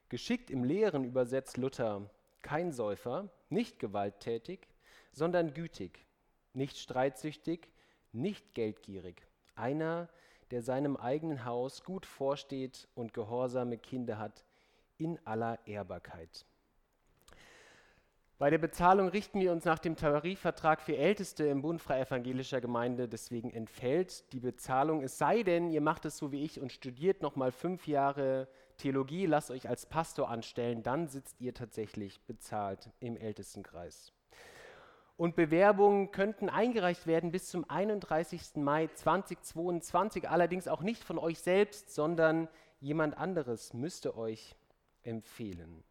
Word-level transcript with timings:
Geschickt 0.09 0.49
im 0.49 0.63
Lehren 0.63 1.03
übersetzt 1.03 1.57
Luther 1.57 2.09
kein 2.41 2.71
Säufer, 2.71 3.29
nicht 3.49 3.79
gewalttätig, 3.79 4.67
sondern 5.11 5.53
gütig, 5.53 6.05
nicht 6.53 6.77
streitsüchtig, 6.77 7.69
nicht 8.11 8.53
geldgierig. 8.55 9.25
Einer, 9.55 10.09
der 10.51 10.63
seinem 10.63 10.97
eigenen 10.97 11.45
Haus 11.45 11.83
gut 11.83 12.05
vorsteht 12.05 12.87
und 12.95 13.13
gehorsame 13.13 13.77
Kinder 13.77 14.17
hat 14.17 14.43
in 14.97 15.19
aller 15.25 15.59
Ehrbarkeit. 15.67 16.45
Bei 18.39 18.49
der 18.49 18.57
Bezahlung 18.57 19.09
richten 19.09 19.41
wir 19.41 19.51
uns 19.51 19.65
nach 19.65 19.79
dem 19.79 19.97
Tarifvertrag 19.97 20.81
für 20.81 20.95
Älteste 20.95 21.45
im 21.45 21.61
Bund 21.61 21.81
Freie 21.81 22.05
Evangelischer 22.05 22.61
Gemeinde. 22.61 23.09
Deswegen 23.09 23.51
entfällt 23.51 24.31
die 24.31 24.39
Bezahlung, 24.39 25.03
es 25.03 25.17
sei 25.17 25.43
denn, 25.43 25.69
ihr 25.69 25.81
macht 25.81 26.05
es 26.05 26.17
so 26.17 26.31
wie 26.31 26.43
ich 26.45 26.59
und 26.61 26.71
studiert 26.71 27.21
nochmal 27.21 27.51
fünf 27.51 27.85
Jahre 27.85 28.47
Theologie, 28.79 29.25
lasst 29.25 29.51
euch 29.51 29.69
als 29.69 29.85
Pastor 29.85 30.29
anstellen, 30.29 30.81
dann 30.81 31.07
sitzt 31.07 31.39
ihr 31.39 31.53
tatsächlich 31.53 32.19
bezahlt 32.21 32.89
im 32.99 33.17
Ältestenkreis. 33.17 34.13
Und 35.17 35.35
Bewerbungen 35.35 36.11
könnten 36.11 36.49
eingereicht 36.49 37.05
werden 37.05 37.31
bis 37.31 37.49
zum 37.49 37.69
31. 37.69 38.55
Mai 38.55 38.87
2022, 38.87 40.29
allerdings 40.29 40.69
auch 40.69 40.81
nicht 40.81 41.03
von 41.03 41.19
euch 41.19 41.41
selbst, 41.41 41.93
sondern 41.93 42.47
jemand 42.79 43.17
anderes 43.17 43.73
müsste 43.73 44.15
euch 44.17 44.55
empfehlen. 45.03 45.83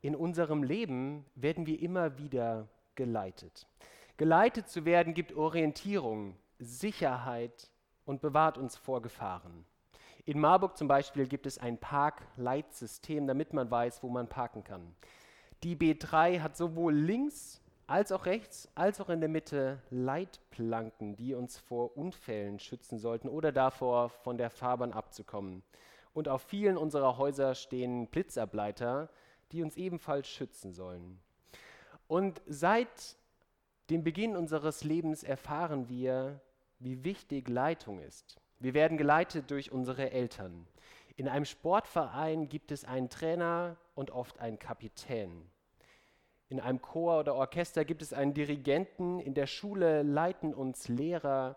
In 0.00 0.16
unserem 0.16 0.62
Leben 0.62 1.26
werden 1.34 1.66
wir 1.66 1.80
immer 1.80 2.16
wieder 2.16 2.68
geleitet. 2.94 3.66
Geleitet 4.16 4.68
zu 4.68 4.86
werden 4.86 5.12
gibt 5.12 5.34
Orientierung, 5.34 6.36
Sicherheit 6.58 7.70
und 8.06 8.22
bewahrt 8.22 8.56
uns 8.56 8.76
vor 8.76 9.02
Gefahren. 9.02 9.66
In 10.26 10.40
Marburg 10.40 10.78
zum 10.78 10.88
Beispiel 10.88 11.26
gibt 11.26 11.44
es 11.44 11.58
ein 11.58 11.76
Parkleitsystem, 11.76 13.26
damit 13.26 13.52
man 13.52 13.70
weiß, 13.70 14.02
wo 14.02 14.08
man 14.08 14.26
parken 14.26 14.64
kann. 14.64 14.94
Die 15.62 15.76
B3 15.76 16.40
hat 16.40 16.56
sowohl 16.56 16.94
links 16.94 17.60
als 17.86 18.10
auch 18.10 18.24
rechts, 18.24 18.70
als 18.74 19.02
auch 19.02 19.10
in 19.10 19.20
der 19.20 19.28
Mitte 19.28 19.82
Leitplanken, 19.90 21.16
die 21.16 21.34
uns 21.34 21.58
vor 21.58 21.94
Unfällen 21.98 22.58
schützen 22.58 22.98
sollten 22.98 23.28
oder 23.28 23.52
davor, 23.52 24.08
von 24.08 24.38
der 24.38 24.48
Fahrbahn 24.48 24.94
abzukommen. 24.94 25.62
Und 26.14 26.28
auf 26.28 26.40
vielen 26.42 26.78
unserer 26.78 27.18
Häuser 27.18 27.54
stehen 27.54 28.06
Blitzableiter, 28.06 29.10
die 29.52 29.62
uns 29.62 29.76
ebenfalls 29.76 30.26
schützen 30.28 30.72
sollen. 30.72 31.20
Und 32.06 32.40
seit 32.46 33.16
dem 33.90 34.02
Beginn 34.02 34.36
unseres 34.36 34.84
Lebens 34.84 35.22
erfahren 35.22 35.90
wir, 35.90 36.40
wie 36.78 37.04
wichtig 37.04 37.48
Leitung 37.48 38.00
ist. 38.00 38.40
Wir 38.58 38.74
werden 38.74 38.98
geleitet 38.98 39.50
durch 39.50 39.72
unsere 39.72 40.10
Eltern. 40.10 40.66
In 41.16 41.28
einem 41.28 41.44
Sportverein 41.44 42.48
gibt 42.48 42.72
es 42.72 42.84
einen 42.84 43.08
Trainer 43.08 43.76
und 43.94 44.10
oft 44.10 44.40
einen 44.40 44.58
Kapitän. 44.58 45.50
In 46.48 46.60
einem 46.60 46.82
Chor 46.82 47.20
oder 47.20 47.34
Orchester 47.34 47.84
gibt 47.84 48.02
es 48.02 48.12
einen 48.12 48.34
Dirigenten. 48.34 49.18
In 49.20 49.34
der 49.34 49.46
Schule 49.46 50.02
leiten 50.02 50.52
uns 50.54 50.88
Lehrer 50.88 51.56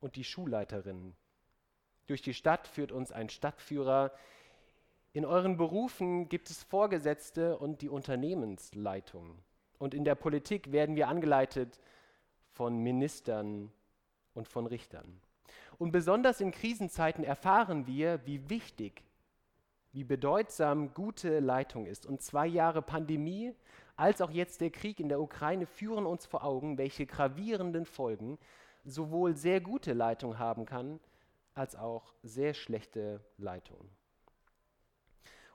und 0.00 0.16
die 0.16 0.24
Schulleiterin. 0.24 1.14
Durch 2.06 2.22
die 2.22 2.34
Stadt 2.34 2.66
führt 2.66 2.92
uns 2.92 3.12
ein 3.12 3.28
Stadtführer. 3.28 4.12
In 5.12 5.24
euren 5.24 5.56
Berufen 5.56 6.28
gibt 6.28 6.50
es 6.50 6.62
Vorgesetzte 6.62 7.56
und 7.56 7.80
die 7.80 7.88
Unternehmensleitung. 7.88 9.38
Und 9.78 9.94
in 9.94 10.04
der 10.04 10.14
Politik 10.14 10.72
werden 10.72 10.96
wir 10.96 11.08
angeleitet 11.08 11.80
von 12.50 12.78
Ministern 12.78 13.72
und 14.34 14.48
von 14.48 14.66
Richtern. 14.66 15.20
Und 15.78 15.92
besonders 15.92 16.40
in 16.40 16.50
Krisenzeiten 16.50 17.24
erfahren 17.24 17.86
wir, 17.86 18.24
wie 18.26 18.48
wichtig, 18.48 19.02
wie 19.92 20.04
bedeutsam 20.04 20.92
gute 20.94 21.40
Leitung 21.40 21.86
ist. 21.86 22.06
Und 22.06 22.22
zwei 22.22 22.46
Jahre 22.46 22.82
Pandemie, 22.82 23.52
als 23.96 24.20
auch 24.20 24.30
jetzt 24.30 24.60
der 24.60 24.70
Krieg 24.70 24.98
in 25.00 25.08
der 25.08 25.20
Ukraine 25.20 25.66
führen 25.66 26.06
uns 26.06 26.26
vor 26.26 26.44
Augen, 26.44 26.78
welche 26.78 27.06
gravierenden 27.06 27.86
Folgen 27.86 28.38
sowohl 28.84 29.36
sehr 29.36 29.60
gute 29.60 29.92
Leitung 29.92 30.38
haben 30.38 30.66
kann, 30.66 31.00
als 31.54 31.76
auch 31.76 32.12
sehr 32.22 32.54
schlechte 32.54 33.20
Leitung. 33.38 33.88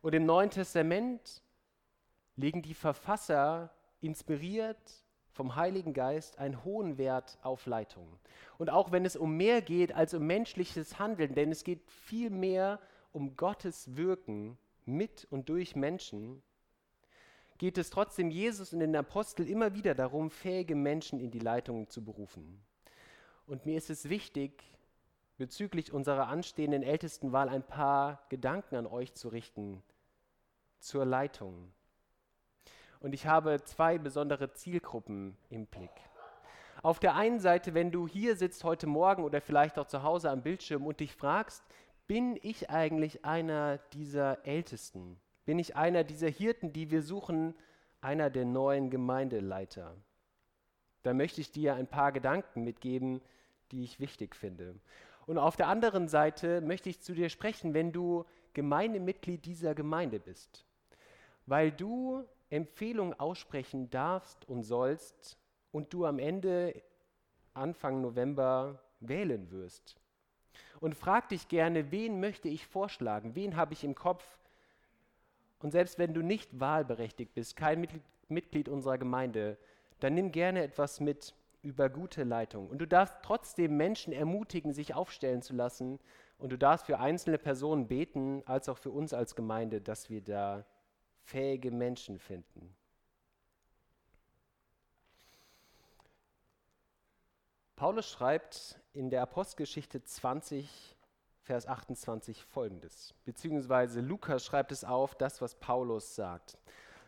Und 0.01 0.15
im 0.15 0.25
Neuen 0.25 0.49
Testament 0.49 1.41
legen 2.37 2.61
die 2.61 2.73
Verfasser 2.73 3.71
inspiriert 3.99 5.03
vom 5.39 5.55
Heiligen 5.55 5.93
Geist 5.93 6.37
einen 6.37 6.65
hohen 6.65 6.97
Wert 6.97 7.37
auf 7.43 7.65
Leitung. 7.65 8.19
Und 8.57 8.69
auch 8.69 8.91
wenn 8.91 9.05
es 9.05 9.15
um 9.15 9.37
mehr 9.37 9.61
geht 9.61 9.93
als 9.95 10.13
um 10.13 10.27
menschliches 10.27 10.99
Handeln, 10.99 11.33
denn 11.33 11.49
es 11.49 11.63
geht 11.63 11.89
viel 11.89 12.29
mehr 12.29 12.77
um 13.13 13.37
Gottes 13.37 13.95
Wirken 13.95 14.57
mit 14.83 15.25
und 15.29 15.47
durch 15.47 15.77
Menschen, 15.77 16.43
geht 17.57 17.77
es 17.77 17.89
trotzdem 17.89 18.31
Jesus 18.31 18.73
und 18.73 18.81
den 18.81 18.93
Apostel 18.97 19.47
immer 19.47 19.73
wieder 19.73 19.95
darum, 19.95 20.29
fähige 20.29 20.75
Menschen 20.75 21.21
in 21.21 21.31
die 21.31 21.39
Leitung 21.39 21.89
zu 21.89 22.03
berufen. 22.03 22.61
Und 23.47 23.65
mir 23.65 23.77
ist 23.77 23.89
es 23.89 24.09
wichtig, 24.09 24.61
bezüglich 25.37 25.93
unserer 25.93 26.27
anstehenden 26.27 26.83
Ältestenwahl 26.83 27.47
ein 27.47 27.63
paar 27.63 28.25
Gedanken 28.27 28.75
an 28.75 28.87
euch 28.87 29.13
zu 29.13 29.29
richten 29.29 29.81
zur 30.79 31.05
Leitung. 31.05 31.71
Und 32.99 33.13
ich 33.13 33.27
habe 33.27 33.63
zwei 33.63 33.97
besondere 33.97 34.51
Zielgruppen 34.51 35.37
im 35.49 35.65
Blick. 35.67 35.91
Auf 36.81 36.99
der 36.99 37.15
einen 37.15 37.39
Seite, 37.39 37.73
wenn 37.73 37.91
du 37.91 38.07
hier 38.07 38.35
sitzt 38.35 38.63
heute 38.63 38.87
Morgen 38.87 39.23
oder 39.23 39.41
vielleicht 39.41 39.77
auch 39.79 39.87
zu 39.87 40.03
Hause 40.03 40.29
am 40.29 40.41
Bildschirm 40.41 40.85
und 40.85 40.99
dich 40.99 41.13
fragst, 41.13 41.63
bin 42.07 42.37
ich 42.41 42.69
eigentlich 42.69 43.23
einer 43.25 43.77
dieser 43.93 44.45
Ältesten? 44.45 45.19
Bin 45.45 45.59
ich 45.59 45.75
einer 45.75 46.03
dieser 46.03 46.29
Hirten, 46.29 46.73
die 46.73 46.91
wir 46.91 47.01
suchen, 47.01 47.55
einer 48.01 48.29
der 48.29 48.45
neuen 48.45 48.89
Gemeindeleiter? 48.89 49.95
Da 51.03 51.13
möchte 51.13 51.41
ich 51.41 51.51
dir 51.51 51.75
ein 51.75 51.87
paar 51.87 52.11
Gedanken 52.11 52.63
mitgeben, 52.63 53.21
die 53.71 53.83
ich 53.83 53.99
wichtig 53.99 54.35
finde. 54.35 54.75
Und 55.25 55.37
auf 55.37 55.55
der 55.55 55.67
anderen 55.67 56.07
Seite 56.07 56.61
möchte 56.61 56.89
ich 56.89 57.01
zu 57.01 57.13
dir 57.13 57.29
sprechen, 57.29 57.73
wenn 57.73 57.91
du 57.91 58.25
Gemeindemitglied 58.53 59.45
dieser 59.45 59.75
Gemeinde 59.75 60.19
bist, 60.19 60.65
weil 61.45 61.71
du 61.71 62.25
Empfehlungen 62.49 63.19
aussprechen 63.19 63.89
darfst 63.89 64.47
und 64.47 64.63
sollst 64.63 65.37
und 65.71 65.93
du 65.93 66.05
am 66.05 66.19
Ende 66.19 66.81
Anfang 67.53 68.01
November 68.01 68.81
wählen 68.99 69.51
wirst. 69.51 69.95
Und 70.79 70.95
frag 70.95 71.29
dich 71.29 71.47
gerne, 71.47 71.91
wen 71.91 72.19
möchte 72.19 72.47
ich 72.47 72.65
vorschlagen, 72.65 73.35
wen 73.35 73.55
habe 73.55 73.73
ich 73.73 73.83
im 73.83 73.95
Kopf. 73.95 74.25
Und 75.59 75.71
selbst 75.71 75.99
wenn 75.99 76.13
du 76.13 76.21
nicht 76.21 76.59
wahlberechtigt 76.59 77.33
bist, 77.33 77.55
kein 77.55 77.87
Mitglied 78.29 78.69
unserer 78.69 78.97
Gemeinde, 78.97 79.57
dann 79.99 80.13
nimm 80.13 80.31
gerne 80.31 80.63
etwas 80.63 80.99
mit 80.99 81.33
über 81.61 81.89
gute 81.89 82.23
Leitung. 82.23 82.69
Und 82.69 82.79
du 82.79 82.87
darfst 82.87 83.17
trotzdem 83.21 83.75
Menschen 83.75 84.13
ermutigen, 84.13 84.71
sich 84.71 84.95
aufstellen 84.95 85.41
zu 85.41 85.53
lassen. 85.53 85.99
Und 86.37 86.51
du 86.51 86.57
darfst 86.57 86.85
für 86.85 86.99
einzelne 86.99 87.37
Personen 87.37 87.87
beten, 87.87 88.43
als 88.45 88.69
auch 88.69 88.77
für 88.77 88.91
uns 88.91 89.13
als 89.13 89.35
Gemeinde, 89.35 89.81
dass 89.81 90.09
wir 90.09 90.21
da 90.21 90.65
fähige 91.29 91.69
Menschen 91.69 92.17
finden. 92.17 92.75
Paulus 97.75 98.09
schreibt 98.09 98.79
in 98.93 99.09
der 99.09 99.21
Apostelgeschichte 99.21 100.03
20, 100.03 100.95
Vers 101.43 101.67
28 101.67 102.43
folgendes, 102.43 103.13
beziehungsweise 103.25 104.01
Lukas 104.01 104.43
schreibt 104.43 104.71
es 104.71 104.83
auf, 104.83 105.15
das, 105.15 105.39
was 105.41 105.55
Paulus 105.55 106.15
sagt. 106.15 106.57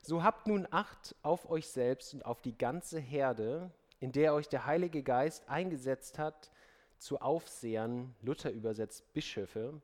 So 0.01 0.23
habt 0.23 0.47
nun 0.47 0.67
Acht 0.71 1.15
auf 1.23 1.49
euch 1.49 1.67
selbst 1.67 2.13
und 2.13 2.23
auf 2.23 2.41
die 2.41 2.57
ganze 2.57 2.99
Herde, 2.99 3.71
in 3.99 4.11
der 4.11 4.33
euch 4.33 4.49
der 4.49 4.65
Heilige 4.65 5.03
Geist 5.03 5.47
eingesetzt 5.49 6.17
hat, 6.17 6.51
zu 6.97 7.19
Aufsehern, 7.21 8.15
Luther 8.21 8.51
übersetzt 8.51 9.11
Bischöfe, 9.13 9.81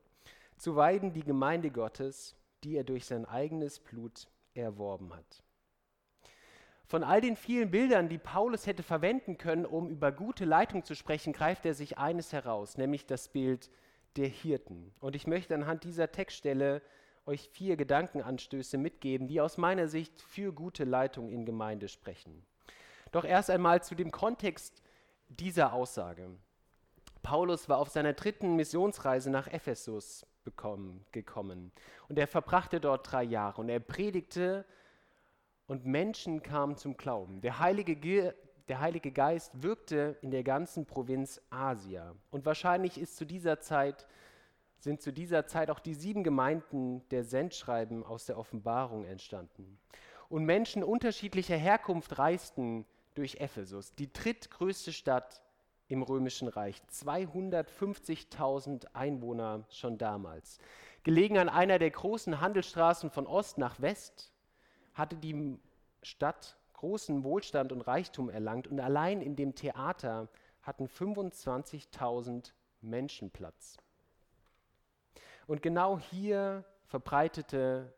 zu 0.58 0.76
weiden 0.76 1.14
die 1.14 1.24
Gemeinde 1.24 1.70
Gottes, 1.70 2.36
die 2.68 2.76
er 2.76 2.84
durch 2.84 3.06
sein 3.06 3.24
eigenes 3.24 3.80
Blut 3.80 4.28
erworben 4.54 5.16
hat. 5.16 5.42
Von 6.86 7.02
all 7.02 7.22
den 7.22 7.38
vielen 7.38 7.72
Bildern, 7.72 8.10
die 8.10 8.18
Paulus 8.18 8.68
hätte 8.68 8.84
verwenden 8.84 9.38
können, 9.38 9.66
um 9.66 9.90
über 9.90 10.12
gute 10.12 10.44
Leitung 10.44 10.84
zu 10.84 10.94
sprechen, 10.94 11.32
greift 11.32 11.66
er 11.66 11.74
sich 11.74 11.98
eines 11.98 12.34
heraus, 12.34 12.78
nämlich 12.78 13.06
das 13.06 13.30
Bild 13.30 13.70
der 14.18 14.28
Hirten. 14.28 14.94
Und 15.00 15.16
ich 15.16 15.28
möchte 15.28 15.56
anhand 15.56 15.86
dieser 15.86 16.12
Textstelle 16.12 16.82
euch 17.26 17.48
vier 17.50 17.78
Gedankenanstöße 17.78 18.78
mitgeben, 18.78 19.30
die 19.30 19.40
aus 19.40 19.58
meiner 19.58 19.88
Sicht 19.88 20.22
für 20.22 20.52
gute 20.52 20.84
Leitung 20.84 21.30
in 21.30 21.46
Gemeinde 21.46 21.88
sprechen. 21.88 22.46
Doch 23.14 23.24
erst 23.24 23.50
einmal 23.50 23.82
zu 23.82 23.96
dem 23.96 24.12
Kontext 24.12 24.82
dieser 25.30 25.72
Aussage. 25.72 26.32
Paulus 27.24 27.70
war 27.70 27.78
auf 27.78 27.88
seiner 27.90 28.12
dritten 28.12 28.58
Missionsreise 28.58 29.30
nach 29.30 29.48
Ephesus 29.48 30.26
bekommen, 30.48 31.06
gekommen 31.12 31.74
und 32.08 32.18
er 32.18 32.26
verbrachte 32.26 32.80
dort 32.80 33.12
drei 33.12 33.24
Jahre 33.24 33.60
und 33.60 33.68
er 33.68 33.82
predigte 33.82 34.64
und 35.66 35.86
Menschen 35.86 36.42
kamen 36.42 36.78
zum 36.78 36.96
Glauben. 36.96 37.42
Der 37.42 37.60
Heilige, 37.60 38.34
der 38.70 38.80
Heilige 38.80 39.12
Geist 39.12 39.62
wirkte 39.62 40.18
in 40.22 40.32
der 40.32 40.44
ganzen 40.44 40.86
Provinz 40.86 41.42
Asia. 41.50 42.16
Und 42.32 42.46
wahrscheinlich 42.46 42.98
ist 42.98 43.18
zu 43.18 43.26
dieser 43.26 43.60
Zeit, 43.60 44.08
sind 44.80 45.02
zu 45.02 45.12
dieser 45.12 45.46
Zeit 45.46 45.70
auch 45.70 45.80
die 45.80 45.96
sieben 45.96 46.24
Gemeinden 46.24 47.08
der 47.10 47.26
Sendschreiben 47.26 48.06
aus 48.06 48.26
der 48.26 48.38
Offenbarung 48.38 49.04
entstanden. 49.04 49.78
Und 50.30 50.46
Menschen 50.46 50.82
unterschiedlicher 50.82 51.58
Herkunft 51.58 52.18
reisten 52.18 52.86
durch 53.14 53.42
Ephesus, 53.42 53.94
die 53.96 54.14
drittgrößte 54.14 54.94
Stadt 54.94 55.42
im 55.88 56.04
Römischen 56.04 56.48
Reich. 56.48 56.82
250.000 56.92 58.88
Einwohner 58.94 59.66
schon 59.70 59.98
damals. 59.98 60.60
Gelegen 61.04 61.38
an 61.38 61.50
einer 61.50 61.80
der 61.80 61.92
großen 61.92 62.42
Handelsstraßen 62.42 63.10
von 63.10 63.28
Ost 63.28 63.58
nach 63.58 63.80
West 63.80 64.32
hatte 64.94 65.16
die 65.16 65.58
Stadt 66.02 66.58
großen 66.74 67.24
Wohlstand 67.24 67.72
und 67.72 67.82
Reichtum 67.82 68.30
erlangt 68.30 68.68
und 68.68 68.80
allein 68.80 69.22
in 69.22 69.36
dem 69.36 69.56
Theater 69.56 70.30
hatten 70.62 70.88
25.000 70.88 72.52
Menschen 72.82 73.32
Platz. 73.32 73.78
Und 75.48 75.62
genau 75.62 75.98
hier 75.98 76.66
verbreitete 76.86 77.94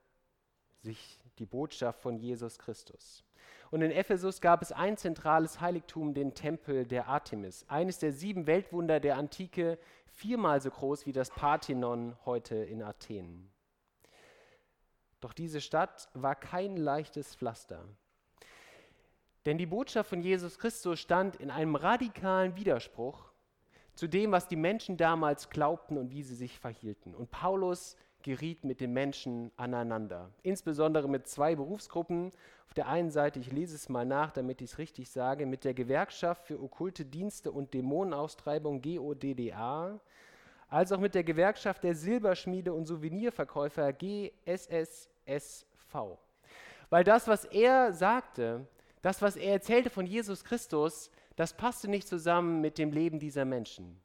sich 0.81 1.19
die 1.39 1.45
Botschaft 1.45 1.99
von 2.01 2.17
Jesus 2.17 2.59
Christus. 2.59 3.23
Und 3.71 3.81
in 3.81 3.91
Ephesus 3.91 4.41
gab 4.41 4.61
es 4.61 4.71
ein 4.71 4.97
zentrales 4.97 5.61
Heiligtum, 5.61 6.13
den 6.13 6.33
Tempel 6.33 6.85
der 6.85 7.07
Artemis, 7.07 7.65
eines 7.67 7.99
der 7.99 8.11
sieben 8.11 8.47
Weltwunder 8.47 8.99
der 8.99 9.17
Antike, 9.17 9.77
viermal 10.13 10.61
so 10.61 10.71
groß 10.71 11.05
wie 11.05 11.11
das 11.11 11.29
Parthenon 11.29 12.17
heute 12.25 12.55
in 12.55 12.81
Athen. 12.81 13.51
Doch 15.21 15.33
diese 15.33 15.61
Stadt 15.61 16.09
war 16.13 16.35
kein 16.35 16.77
leichtes 16.77 17.35
Pflaster. 17.35 17.85
Denn 19.45 19.57
die 19.57 19.65
Botschaft 19.65 20.09
von 20.09 20.21
Jesus 20.21 20.59
Christus 20.59 20.99
stand 20.99 21.35
in 21.37 21.51
einem 21.51 21.75
radikalen 21.75 22.55
Widerspruch 22.55 23.31
zu 23.95 24.07
dem, 24.07 24.31
was 24.31 24.47
die 24.47 24.55
Menschen 24.55 24.97
damals 24.97 25.49
glaubten 25.49 25.97
und 25.97 26.11
wie 26.11 26.23
sie 26.23 26.35
sich 26.35 26.59
verhielten. 26.59 27.15
Und 27.15 27.31
Paulus 27.31 27.97
geriet 28.23 28.63
mit 28.63 28.81
den 28.81 28.93
Menschen 28.93 29.51
aneinander, 29.57 30.29
insbesondere 30.43 31.07
mit 31.09 31.27
zwei 31.27 31.55
Berufsgruppen. 31.55 32.31
Auf 32.67 32.73
der 32.73 32.87
einen 32.87 33.11
Seite, 33.11 33.39
ich 33.39 33.51
lese 33.51 33.75
es 33.75 33.89
mal 33.89 34.05
nach, 34.05 34.31
damit 34.31 34.61
ich 34.61 34.71
es 34.71 34.77
richtig 34.77 35.09
sage, 35.09 35.45
mit 35.45 35.63
der 35.63 35.73
Gewerkschaft 35.73 36.45
für 36.45 36.61
okkulte 36.61 37.05
Dienste 37.05 37.51
und 37.51 37.73
Dämonenaustreibung 37.73 38.81
GODDA, 38.81 39.99
als 40.69 40.91
auch 40.91 40.99
mit 40.99 41.15
der 41.15 41.23
Gewerkschaft 41.23 41.83
der 41.83 41.95
Silberschmiede 41.95 42.73
und 42.73 42.85
Souvenirverkäufer 42.85 43.91
GSSSV. 43.93 45.65
Weil 46.89 47.03
das, 47.03 47.27
was 47.27 47.45
er 47.45 47.93
sagte, 47.93 48.67
das, 49.01 49.21
was 49.21 49.35
er 49.35 49.53
erzählte 49.53 49.89
von 49.89 50.05
Jesus 50.05 50.43
Christus, 50.43 51.09
das 51.35 51.53
passte 51.53 51.87
nicht 51.87 52.07
zusammen 52.07 52.61
mit 52.61 52.77
dem 52.77 52.91
Leben 52.91 53.17
dieser 53.17 53.45
Menschen. 53.45 53.99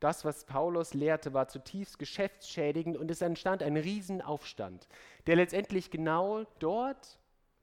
Das, 0.00 0.24
was 0.24 0.44
Paulus 0.44 0.94
lehrte, 0.94 1.34
war 1.34 1.48
zutiefst 1.48 1.98
geschäftsschädigend 1.98 2.96
und 2.96 3.10
es 3.10 3.20
entstand 3.20 3.62
ein 3.62 3.76
Riesenaufstand, 3.76 4.88
der 5.26 5.36
letztendlich 5.36 5.90
genau 5.90 6.44
dort 6.58 7.18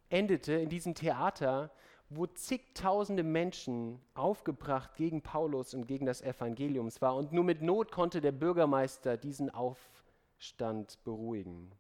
endete, 0.10 0.54
in 0.54 0.69
diesem 0.69 0.94
Theater, 0.94 1.72
wo 2.10 2.25
zigtausende 2.28 3.24
Menschen 3.24 4.00
aufgebracht 4.13 4.95
gegen 4.95 5.22
Paulus 5.22 5.74
und 5.74 5.88
gegen 5.88 6.06
das 6.06 6.22
Evangelium 6.22 6.89
war. 7.00 7.16
Und 7.16 7.34
nur 7.34 7.44
mit 7.44 7.62
Not 7.62 7.92
konnte 7.92 8.22
der 8.22 8.31
Bürgermeister 8.31 9.18
diesen 9.18 9.50
Aufstand 9.50 11.04
beruhigen. 11.04 11.72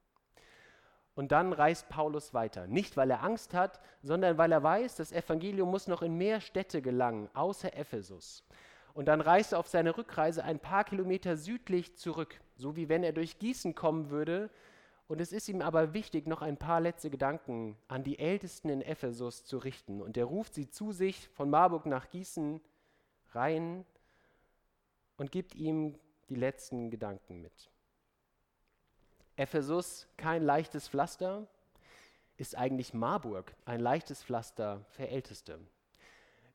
Und 1.15 1.31
dann 1.31 1.53
reist 1.53 1.87
Paulus 1.89 2.33
weiter. 2.33 2.67
Nicht, 2.67 2.97
weil 2.97 3.09
er 3.09 3.23
Angst 3.23 3.53
hat, 3.53 3.79
sondern 4.03 4.37
weil 4.37 4.51
er 4.51 4.61
weiß, 4.61 4.95
das 4.95 5.11
Evangelium 5.11 5.71
muss 5.71 5.87
noch 5.87 6.01
in 6.01 6.17
mehr 6.17 6.41
Städte 6.41 6.81
gelangen, 6.81 7.29
außer 7.33 7.75
Ephesus. 7.75 8.43
Und 8.97 9.05
dann 9.05 9.21
reist 9.21 9.53
er 9.53 9.59
auf 9.59 9.67
seine 9.67 9.95
Rückreise 9.95 10.43
ein 10.43 10.59
paar 10.59 10.83
Kilometer 10.83 11.37
südlich 11.37 11.95
zurück, 11.95 12.41
so 12.55 12.75
wie 12.75 12.89
wenn 12.89 13.03
er 13.03 13.13
durch 13.13 13.37
Gießen 13.37 13.75
kommen 13.75 14.09
würde 14.09 14.49
und 15.07 15.21
es 15.21 15.31
ist 15.31 15.47
ihm 15.47 15.61
aber 15.61 15.93
wichtig, 15.93 16.27
noch 16.27 16.41
ein 16.41 16.57
paar 16.57 16.81
letzte 16.81 17.09
Gedanken 17.09 17.77
an 17.87 18.03
die 18.03 18.19
Ältesten 18.19 18.69
in 18.69 18.81
Ephesus 18.81 19.45
zu 19.45 19.57
richten. 19.57 20.01
Und 20.01 20.17
er 20.17 20.25
ruft 20.25 20.53
sie 20.53 20.69
zu 20.69 20.91
sich 20.91 21.29
von 21.29 21.49
Marburg 21.49 21.85
nach 21.85 22.09
Gießen 22.09 22.59
rein 23.31 23.85
und 25.15 25.31
gibt 25.31 25.55
ihm 25.55 25.97
die 26.29 26.35
letzten 26.35 26.91
Gedanken 26.91 27.41
mit. 27.41 27.71
Ephesus, 29.37 30.07
kein 30.17 30.43
leichtes 30.43 30.89
Pflaster, 30.89 31.47
ist 32.35 32.57
eigentlich 32.57 32.93
Marburg, 32.93 33.55
ein 33.65 33.79
leichtes 33.79 34.23
Pflaster 34.23 34.83
für 34.89 35.07
Älteste. 35.07 35.59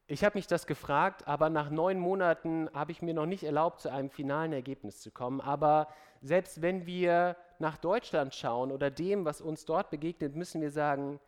Ich 0.07 0.25
habe 0.25 0.37
mich 0.37 0.47
das 0.47 0.67
gefragt, 0.67 1.27
aber 1.27 1.49
nach 1.49 1.71
neun 1.71 1.99
Monaten 1.99 2.69
habe 2.75 2.93
ich 2.93 3.03
mir 3.03 3.15
noch 3.15 3.27
nicht 3.27 3.45
erlaubt, 3.45 3.81
zu 3.81 3.91
einem 3.91 4.11
finalen 4.11 4.53
Ergebnis 4.53 5.01
zu 5.01 5.11
kommen. 5.11 5.41
Aber 5.41 5.89
selbst 6.21 6.61
wenn 6.61 6.87
wir 6.87 7.37
nach 7.59 7.79
Deutschland 7.79 8.35
schauen 8.35 8.73
oder 8.73 8.91
dem, 8.91 9.25
was 9.25 9.41
uns 9.41 9.65
dort 9.65 9.91
begegnet, 9.91 10.37
müssen 10.37 10.61
wir 10.61 10.71
sagen, 10.71 11.21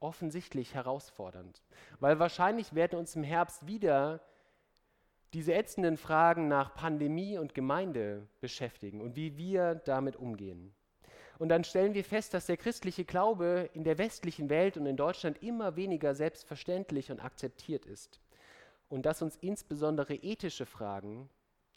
offensichtlich 0.00 0.74
herausfordernd. 0.74 1.62
Weil 2.00 2.18
wahrscheinlich 2.18 2.74
werden 2.74 2.98
uns 2.98 3.16
im 3.16 3.22
Herbst 3.22 3.66
wieder 3.66 4.20
diese 5.32 5.54
ätzenden 5.54 5.96
Fragen 5.96 6.48
nach 6.48 6.74
Pandemie 6.74 7.38
und 7.38 7.54
Gemeinde 7.54 8.28
beschäftigen 8.40 9.00
und 9.00 9.16
wie 9.16 9.36
wir 9.36 9.74
damit 9.74 10.16
umgehen. 10.16 10.75
Und 11.38 11.50
dann 11.50 11.64
stellen 11.64 11.94
wir 11.94 12.04
fest, 12.04 12.32
dass 12.32 12.46
der 12.46 12.56
christliche 12.56 13.04
Glaube 13.04 13.68
in 13.74 13.84
der 13.84 13.98
westlichen 13.98 14.48
Welt 14.48 14.76
und 14.76 14.86
in 14.86 14.96
Deutschland 14.96 15.42
immer 15.42 15.76
weniger 15.76 16.14
selbstverständlich 16.14 17.10
und 17.10 17.20
akzeptiert 17.20 17.84
ist. 17.84 18.20
Und 18.88 19.04
dass 19.04 19.20
uns 19.20 19.36
insbesondere 19.36 20.14
ethische 20.14 20.64
Fragen 20.64 21.28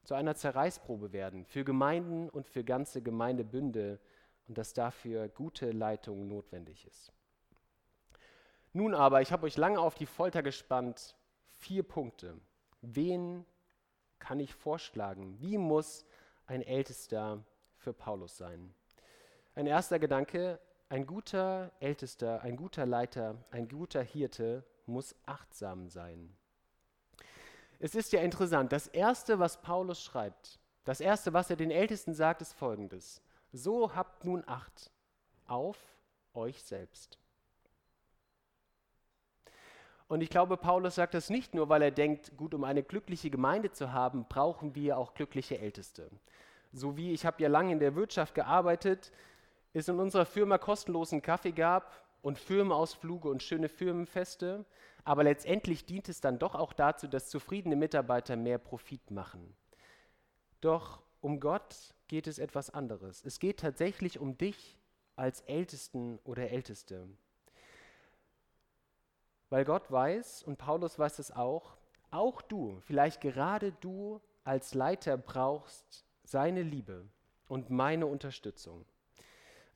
zu 0.04 0.16
einer 0.16 0.36
Zerreißprobe 0.36 1.12
werden 1.12 1.46
für 1.46 1.64
Gemeinden 1.64 2.30
und 2.30 2.48
für 2.48 2.64
ganze 2.64 3.02
Gemeindebünde 3.02 4.00
und 4.48 4.58
dass 4.58 4.74
dafür 4.74 5.28
gute 5.28 5.72
Leitung 5.72 6.28
notwendig 6.28 6.86
ist. 6.88 7.12
Nun 8.72 8.94
aber, 8.94 9.22
ich 9.22 9.32
habe 9.32 9.46
euch 9.46 9.58
lange 9.58 9.80
auf 9.80 9.96
die 9.96 10.06
Folter 10.06 10.42
gespannt, 10.42 11.16
vier 11.58 11.84
Punkte. 11.84 12.40
Wen 12.82 13.46
kann 14.20 14.40
ich 14.40 14.54
vorschlagen? 14.54 15.40
Wie 15.40 15.58
muss 15.58 16.06
ein 16.46 16.62
Ältester 16.62 17.44
für 17.78 17.94
Paulus 17.94 18.38
sein? 18.38 18.74
Ein 19.60 19.68
erster 19.68 20.00
Gedanke, 20.00 20.58
ein 20.88 21.06
guter 21.06 21.74
Ältester, 21.82 22.42
ein 22.44 22.56
guter 22.56 22.86
Leiter, 22.86 23.36
ein 23.52 23.68
guter 23.68 24.02
Hirte 24.02 24.64
muss 24.86 25.14
achtsam 25.26 25.90
sein. 25.90 26.34
Es 27.78 27.94
ist 27.94 28.14
ja 28.14 28.22
interessant, 28.22 28.72
das 28.72 28.88
Erste, 28.88 29.38
was 29.38 29.62
Paulus 29.62 30.02
schreibt, 30.02 30.62
das 30.86 31.02
Erste, 31.02 31.34
was 31.34 31.50
er 31.50 31.58
den 31.58 31.72
Ältesten 31.72 32.14
sagt, 32.14 32.42
ist 32.42 32.54
folgendes. 32.54 33.22
So 33.52 33.94
habt 33.94 34.24
nun 34.24 34.46
Acht 34.48 34.92
auf 35.46 35.78
euch 36.34 36.64
selbst. 36.64 37.20
Und 40.08 40.22
ich 40.22 40.30
glaube, 40.30 40.56
Paulus 40.56 40.96
sagt 40.96 41.14
das 41.14 41.30
nicht 41.30 41.54
nur, 41.54 41.68
weil 41.68 41.82
er 41.82 41.92
denkt, 41.92 42.38
gut, 42.38 42.54
um 42.54 42.64
eine 42.64 42.82
glückliche 42.82 43.30
Gemeinde 43.30 43.74
zu 43.74 43.92
haben, 43.92 44.26
brauchen 44.30 44.74
wir 44.74 44.98
auch 44.98 45.16
glückliche 45.16 45.60
Älteste. 45.60 46.10
So 46.72 46.96
wie 46.96 47.12
ich 47.12 47.26
habe 47.26 47.44
ja 47.44 47.50
lange 47.50 47.74
in 47.74 47.80
der 47.80 47.96
Wirtschaft 47.96 48.36
gearbeitet, 48.36 49.12
es 49.74 49.88
in 49.88 50.00
unserer 50.00 50.26
Firma 50.26 50.58
kostenlosen 50.58 51.22
Kaffee 51.22 51.52
gab 51.52 51.92
und 52.22 52.38
Firmenausflüge 52.38 53.30
und 53.30 53.44
schöne 53.44 53.70
Firmenfeste, 53.70 54.66
aber 55.04 55.24
letztendlich 55.24 55.86
dient 55.86 56.10
es 56.10 56.22
dann 56.22 56.40
doch 56.40 56.56
auch 56.56 56.74
dazu, 56.74 57.08
dass 57.08 57.30
zufriedene 57.30 57.76
Mitarbeiter 57.76 58.36
mehr 58.36 58.58
Profit 58.58 59.12
machen. 59.12 59.56
Doch 60.62 61.02
um 61.22 61.40
Gott 61.40 61.94
geht 62.08 62.28
es 62.28 62.40
etwas 62.40 62.70
anderes. 62.70 63.24
Es 63.26 63.40
geht 63.40 63.60
tatsächlich 63.60 64.20
um 64.20 64.38
dich 64.38 64.78
als 65.16 65.42
Ältesten 65.42 66.20
oder 66.24 66.50
Älteste. 66.50 67.08
Weil 69.50 69.66
Gott 69.66 69.92
weiß, 69.92 70.44
und 70.44 70.58
Paulus 70.58 71.00
weiß 71.00 71.20
es 71.20 71.32
auch, 71.32 71.78
auch 72.12 72.42
du, 72.42 72.80
vielleicht 72.82 73.22
gerade 73.22 73.72
du 73.72 74.22
als 74.44 74.74
Leiter 74.74 75.18
brauchst 75.18 76.06
seine 76.24 76.62
Liebe 76.62 77.06
und 77.48 77.70
meine 77.70 78.06
Unterstützung. 78.06 78.86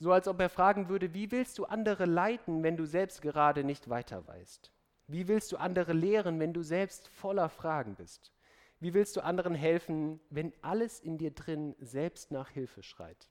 So 0.03 0.11
als 0.11 0.27
ob 0.27 0.41
er 0.41 0.49
fragen 0.49 0.89
würde, 0.89 1.13
wie 1.13 1.31
willst 1.31 1.57
du 1.57 1.63
andere 1.63 2.03
leiten, 2.03 2.61
wenn 2.61 2.75
du 2.75 2.83
selbst 2.83 3.21
gerade 3.21 3.63
nicht 3.63 3.89
weiter 3.89 4.27
weißt? 4.27 4.69
Wie 5.07 5.29
willst 5.29 5.49
du 5.53 5.55
andere 5.55 5.93
lehren, 5.93 6.41
wenn 6.41 6.51
du 6.51 6.61
selbst 6.61 7.07
voller 7.07 7.47
Fragen 7.47 7.95
bist? 7.95 8.33
Wie 8.81 8.93
willst 8.93 9.15
du 9.15 9.21
anderen 9.23 9.55
helfen, 9.55 10.19
wenn 10.29 10.51
alles 10.61 10.99
in 10.99 11.17
dir 11.17 11.31
drin 11.31 11.73
selbst 11.79 12.31
nach 12.31 12.49
Hilfe 12.49 12.83
schreit? 12.83 13.29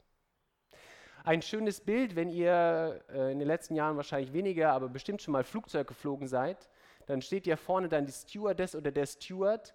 ein 1.25 1.43
schönes 1.43 1.83
Bild, 1.83 2.17
wenn 2.17 2.31
ihr 2.31 3.05
äh, 3.11 3.31
in 3.33 3.39
den 3.39 3.47
letzten 3.47 3.75
Jahren 3.75 3.97
wahrscheinlich 3.97 4.33
weniger, 4.33 4.73
aber 4.73 4.89
bestimmt 4.89 5.21
schon 5.21 5.33
mal 5.33 5.45
Flugzeug 5.45 5.87
geflogen 5.87 6.27
seid. 6.27 6.71
Dann 7.07 7.21
steht 7.21 7.47
ja 7.47 7.57
vorne 7.57 7.91
dann 7.91 8.07
die 8.07 8.13
Stewardess 8.13 8.75
oder 8.75 8.91
der 8.91 9.05
Steward 9.05 9.75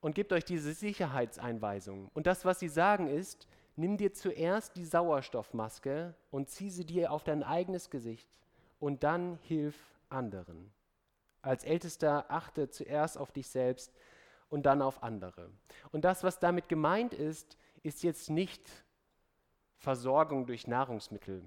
und 0.00 0.14
gibt 0.14 0.32
euch 0.32 0.44
diese 0.44 0.72
Sicherheitseinweisungen. 0.72 2.10
Und 2.14 2.26
das, 2.26 2.46
was 2.46 2.60
sie 2.60 2.68
sagen, 2.68 3.08
ist, 3.08 3.46
nimm 3.76 3.96
dir 3.96 4.12
zuerst 4.12 4.76
die 4.76 4.84
Sauerstoffmaske 4.84 6.14
und 6.30 6.48
zieh 6.48 6.70
sie 6.70 6.84
dir 6.84 7.12
auf 7.12 7.24
dein 7.24 7.42
eigenes 7.42 7.90
Gesicht 7.90 8.28
und 8.80 9.02
dann 9.02 9.38
hilf 9.42 9.76
anderen. 10.08 10.72
Als 11.42 11.64
Ältester 11.64 12.26
achte 12.30 12.70
zuerst 12.70 13.18
auf 13.18 13.32
dich 13.32 13.48
selbst 13.48 13.92
und 14.48 14.66
dann 14.66 14.82
auf 14.82 15.02
andere. 15.02 15.50
Und 15.92 16.04
das, 16.04 16.22
was 16.22 16.38
damit 16.38 16.68
gemeint 16.68 17.12
ist, 17.12 17.58
ist 17.82 18.02
jetzt 18.02 18.30
nicht 18.30 18.84
Versorgung 19.76 20.46
durch 20.46 20.66
Nahrungsmittel 20.66 21.42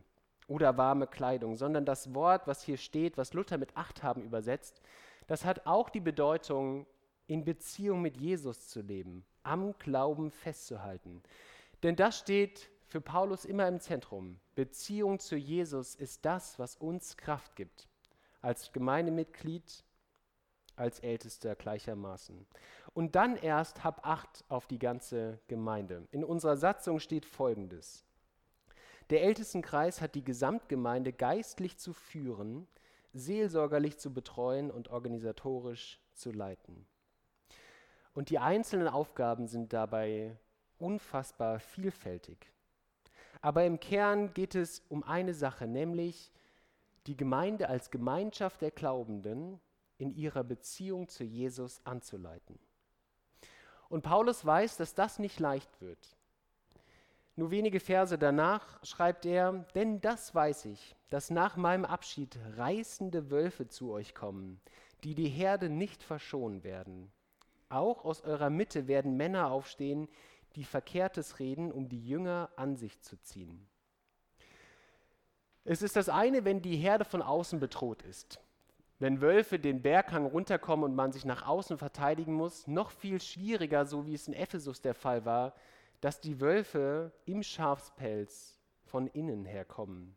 oder 0.48 0.78
warme 0.78 1.08
Kleidung, 1.08 1.56
sondern 1.56 1.86
das 1.86 2.14
Wort, 2.14 2.48
was 2.48 2.62
hier 2.62 2.78
steht, 2.78 3.18
was 3.18 3.34
Luther 3.34 3.58
mit 3.58 3.76
Acht 3.76 4.04
haben 4.04 4.24
übersetzt, 4.24 4.82
das 5.26 5.44
hat 5.44 5.66
auch 5.66 5.90
die 5.90 6.00
Bedeutung, 6.00 6.86
in 7.28 7.44
Beziehung 7.44 8.02
mit 8.02 8.18
Jesus 8.18 8.70
zu 8.70 8.82
leben, 8.82 9.26
am 9.44 9.78
Glauben 9.80 10.32
festzuhalten. 10.32 11.22
Denn 11.84 11.96
das 11.96 12.18
steht 12.18 12.70
für 12.88 13.02
Paulus 13.02 13.46
immer 13.46 13.68
im 13.68 13.80
Zentrum. 13.80 14.40
Beziehung 14.56 15.20
zu 15.20 15.36
Jesus 15.36 15.96
ist 15.96 16.26
das, 16.26 16.58
was 16.58 16.76
uns 16.76 17.18
Kraft 17.18 17.56
gibt. 17.56 17.88
Als 18.42 18.72
Gemeindemitglied, 18.72 19.84
als 20.76 21.00
Ältester 21.00 21.56
gleichermaßen. 21.56 22.46
Und 22.94 23.16
dann 23.16 23.36
erst 23.36 23.84
hab 23.84 24.06
Acht 24.08 24.46
auf 24.48 24.68
die 24.68 24.80
ganze 24.80 25.40
Gemeinde. 25.48 26.08
In 26.12 26.24
unserer 26.24 26.58
Satzung 26.58 27.00
steht 27.00 27.26
Folgendes. 27.26 28.06
Der 29.10 29.24
Ältestenkreis 29.24 30.02
hat 30.02 30.16
die 30.16 30.24
Gesamtgemeinde 30.24 31.14
geistlich 31.14 31.78
zu 31.78 31.94
führen, 31.94 32.68
seelsorgerlich 33.14 33.98
zu 33.98 34.14
betreuen 34.14 34.70
und 34.70 34.90
organisatorisch 34.90 36.00
zu 36.14 36.32
leiten. 36.32 36.86
Und 38.14 38.30
die 38.30 38.40
einzelnen 38.40 38.88
Aufgaben 38.88 39.48
sind 39.48 39.74
dabei 39.74 40.38
unfassbar 40.80 41.60
vielfältig. 41.60 42.52
Aber 43.42 43.66
im 43.66 43.80
Kern 43.80 44.34
geht 44.34 44.56
es 44.56 44.84
um 44.90 45.04
eine 45.04 45.34
Sache, 45.34 45.68
nämlich 45.68 46.32
die 47.06 47.16
Gemeinde 47.16 47.70
als 47.70 47.92
Gemeinschaft 47.92 48.62
der 48.62 48.72
Glaubenden 48.72 49.60
in 49.98 50.12
ihrer 50.12 50.44
Beziehung 50.44 51.08
zu 51.08 51.24
Jesus 51.24 51.82
anzuleiten. 51.86 52.60
Und 53.90 54.02
Paulus 54.04 54.46
weiß, 54.46 54.78
dass 54.78 54.94
das 54.94 55.18
nicht 55.18 55.40
leicht 55.40 55.82
wird. 55.82 56.18
Nur 57.36 57.52
wenige 57.52 57.80
Verse 57.80 58.18
danach 58.18 58.84
schreibt 58.84 59.26
er, 59.26 59.66
denn 59.76 60.02
das 60.02 60.34
weiß 60.34 60.66
ich, 60.66 60.96
dass 61.10 61.30
nach 61.30 61.56
meinem 61.56 61.86
Abschied 61.86 62.38
reißende 62.58 63.30
Wölfe 63.30 63.68
zu 63.68 63.92
euch 63.92 64.16
kommen, 64.16 64.60
die 65.04 65.14
die 65.14 65.30
Herde 65.30 65.70
nicht 65.70 66.04
verschonen 66.04 66.64
werden. 66.64 67.12
Auch 67.70 68.06
aus 68.06 68.22
eurer 68.22 68.50
Mitte 68.50 68.88
werden 68.88 69.18
Männer 69.18 69.52
aufstehen, 69.52 70.08
die 70.58 70.66
Verkehrtes 70.66 71.40
reden, 71.40 71.72
um 71.72 71.88
die 71.88 72.06
Jünger 72.06 72.50
an 72.56 72.76
sich 72.76 73.00
zu 73.02 73.16
ziehen. 73.22 73.68
Es 75.64 75.82
ist 75.82 75.96
das 75.96 76.10
eine, 76.10 76.46
wenn 76.46 76.62
die 76.62 76.78
Herde 76.78 77.06
von 77.06 77.22
außen 77.22 77.60
bedroht 77.60 78.02
ist. 78.02 78.42
Wenn 79.00 79.22
Wölfe 79.22 79.60
den 79.60 79.82
Berghang 79.82 80.26
runterkommen 80.26 80.84
und 80.84 80.96
man 80.96 81.12
sich 81.12 81.24
nach 81.24 81.46
außen 81.46 81.78
verteidigen 81.78 82.34
muss, 82.34 82.68
noch 82.68 82.90
viel 82.90 83.22
schwieriger, 83.22 83.86
so 83.86 84.08
wie 84.08 84.16
es 84.16 84.28
in 84.28 84.34
Ephesus 84.34 84.82
der 84.82 84.96
Fall 84.96 85.24
war, 85.26 85.54
dass 86.02 86.20
die 86.20 86.42
Wölfe 86.42 87.12
im 87.26 87.44
Schafspelz 87.44 88.58
von 88.86 89.08
innen 89.08 89.46
herkommen. 89.46 90.16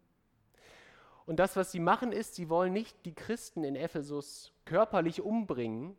Und 1.27 1.37
das, 1.37 1.57
was 1.57 1.71
sie 1.73 1.81
machen, 1.81 2.13
ist, 2.13 2.35
sie 2.35 2.49
wollen 2.49 2.73
nicht 2.73 3.05
die 3.05 3.15
Christen 3.15 3.63
in 3.63 3.77
Ephesus 3.77 4.53
körperlich 4.65 5.21
umbringen. 5.21 5.97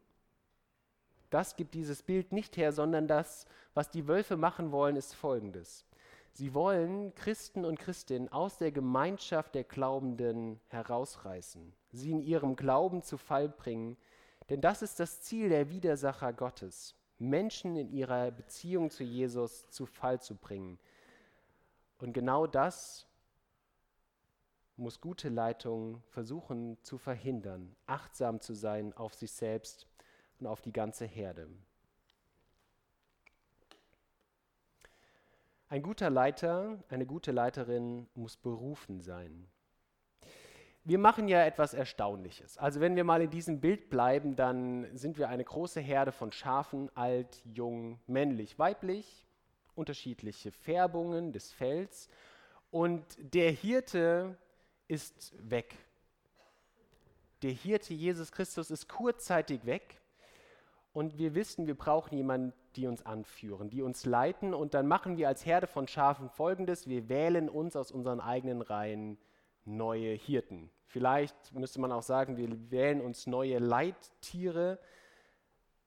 Das 1.31 1.55
gibt 1.55 1.73
dieses 1.73 2.03
Bild 2.03 2.31
nicht 2.31 2.57
her, 2.57 2.71
sondern 2.71 3.07
das, 3.07 3.47
was 3.73 3.89
die 3.89 4.07
Wölfe 4.07 4.37
machen 4.37 4.71
wollen, 4.71 4.95
ist 4.95 5.15
folgendes. 5.15 5.85
Sie 6.33 6.53
wollen 6.53 7.15
Christen 7.15 7.65
und 7.65 7.79
Christinnen 7.79 8.29
aus 8.29 8.57
der 8.57 8.71
Gemeinschaft 8.71 9.55
der 9.55 9.63
Glaubenden 9.63 10.59
herausreißen, 10.67 11.73
sie 11.91 12.11
in 12.11 12.21
ihrem 12.21 12.55
Glauben 12.55 13.01
zu 13.01 13.17
Fall 13.17 13.49
bringen, 13.49 13.97
denn 14.49 14.61
das 14.61 14.81
ist 14.81 14.99
das 14.99 15.21
Ziel 15.21 15.49
der 15.49 15.69
Widersacher 15.69 16.33
Gottes. 16.33 16.95
Menschen 17.17 17.75
in 17.75 17.91
ihrer 17.91 18.31
Beziehung 18.31 18.89
zu 18.89 19.03
Jesus 19.03 19.69
zu 19.69 19.85
Fall 19.85 20.19
zu 20.21 20.35
bringen. 20.35 20.79
Und 21.99 22.13
genau 22.13 22.47
das 22.47 23.07
muss 24.75 24.99
gute 24.99 25.29
Leitung 25.29 26.01
versuchen 26.09 26.77
zu 26.81 26.97
verhindern, 26.97 27.75
achtsam 27.85 28.41
zu 28.41 28.53
sein 28.53 28.93
auf 28.93 29.13
sich 29.13 29.31
selbst 29.31 29.87
und 30.41 30.47
auf 30.47 30.61
die 30.61 30.73
ganze 30.73 31.05
Herde. 31.05 31.47
Ein 35.69 35.81
guter 35.81 36.09
Leiter, 36.09 36.83
eine 36.89 37.05
gute 37.05 37.31
Leiterin 37.31 38.09
muss 38.13 38.35
berufen 38.35 38.99
sein 38.99 39.47
wir 40.83 40.97
machen 40.97 41.27
ja 41.27 41.45
etwas 41.45 41.73
Erstaunliches. 41.73 42.57
Also 42.57 42.79
wenn 42.79 42.95
wir 42.95 43.03
mal 43.03 43.21
in 43.21 43.29
diesem 43.29 43.59
Bild 43.59 43.89
bleiben, 43.89 44.35
dann 44.35 44.87
sind 44.97 45.17
wir 45.17 45.29
eine 45.29 45.43
große 45.43 45.79
Herde 45.79 46.11
von 46.11 46.31
Schafen, 46.31 46.89
alt, 46.95 47.41
jung, 47.45 47.99
männlich, 48.07 48.57
weiblich, 48.57 49.27
unterschiedliche 49.75 50.51
Färbungen 50.51 51.33
des 51.33 51.51
Fells. 51.53 52.09
Und 52.71 53.03
der 53.19 53.51
Hirte 53.51 54.37
ist 54.87 55.33
weg. 55.37 55.75
Der 57.43 57.51
Hirte 57.51 57.93
Jesus 57.93 58.31
Christus 58.31 58.71
ist 58.71 58.89
kurzzeitig 58.89 59.65
weg. 59.65 60.00
Und 60.93 61.17
wir 61.17 61.35
wissen, 61.35 61.67
wir 61.67 61.75
brauchen 61.75 62.17
jemanden, 62.17 62.53
die 62.75 62.87
uns 62.87 63.05
anführen, 63.05 63.69
die 63.69 63.81
uns 63.81 64.05
leiten. 64.05 64.53
Und 64.53 64.73
dann 64.73 64.87
machen 64.87 65.17
wir 65.17 65.27
als 65.27 65.45
Herde 65.45 65.67
von 65.67 65.87
Schafen 65.87 66.29
Folgendes. 66.29 66.87
Wir 66.87 67.07
wählen 67.07 67.49
uns 67.49 67.75
aus 67.75 67.91
unseren 67.91 68.19
eigenen 68.19 68.61
Reihen 68.61 69.17
neue 69.63 70.13
Hirten. 70.13 70.69
Vielleicht 70.85 71.53
müsste 71.53 71.79
man 71.79 71.91
auch 71.91 72.03
sagen, 72.03 72.35
wir 72.35 72.71
wählen 72.71 72.99
uns 72.99 73.27
neue 73.27 73.59
Leittiere, 73.59 74.79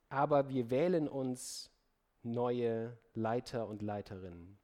aber 0.09 0.49
wir 0.49 0.71
wählen 0.71 1.09
uns 1.09 1.71
neue 2.23 2.97
Leiter 3.13 3.69
und 3.69 3.83
Leiterinnen. 3.83 4.59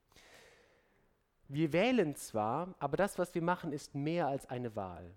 Wir 1.48 1.72
wählen 1.72 2.14
zwar, 2.14 2.74
aber 2.78 2.96
das, 2.96 3.18
was 3.18 3.34
wir 3.34 3.42
machen, 3.42 3.72
ist 3.72 3.94
mehr 3.94 4.28
als 4.28 4.48
eine 4.48 4.76
Wahl. 4.76 5.12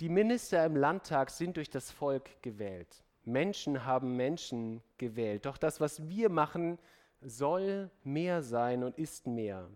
Die 0.00 0.08
Minister 0.08 0.64
im 0.64 0.76
Landtag 0.76 1.30
sind 1.30 1.56
durch 1.56 1.68
das 1.68 1.90
Volk 1.90 2.40
gewählt. 2.40 3.04
Menschen 3.24 3.84
haben 3.84 4.16
Menschen 4.16 4.82
gewählt. 4.98 5.46
Doch 5.46 5.56
das, 5.56 5.80
was 5.80 6.08
wir 6.08 6.28
machen, 6.28 6.78
soll 7.20 7.90
mehr 8.04 8.42
sein 8.42 8.82
und 8.82 8.98
ist 8.98 9.26
mehr. 9.26 9.68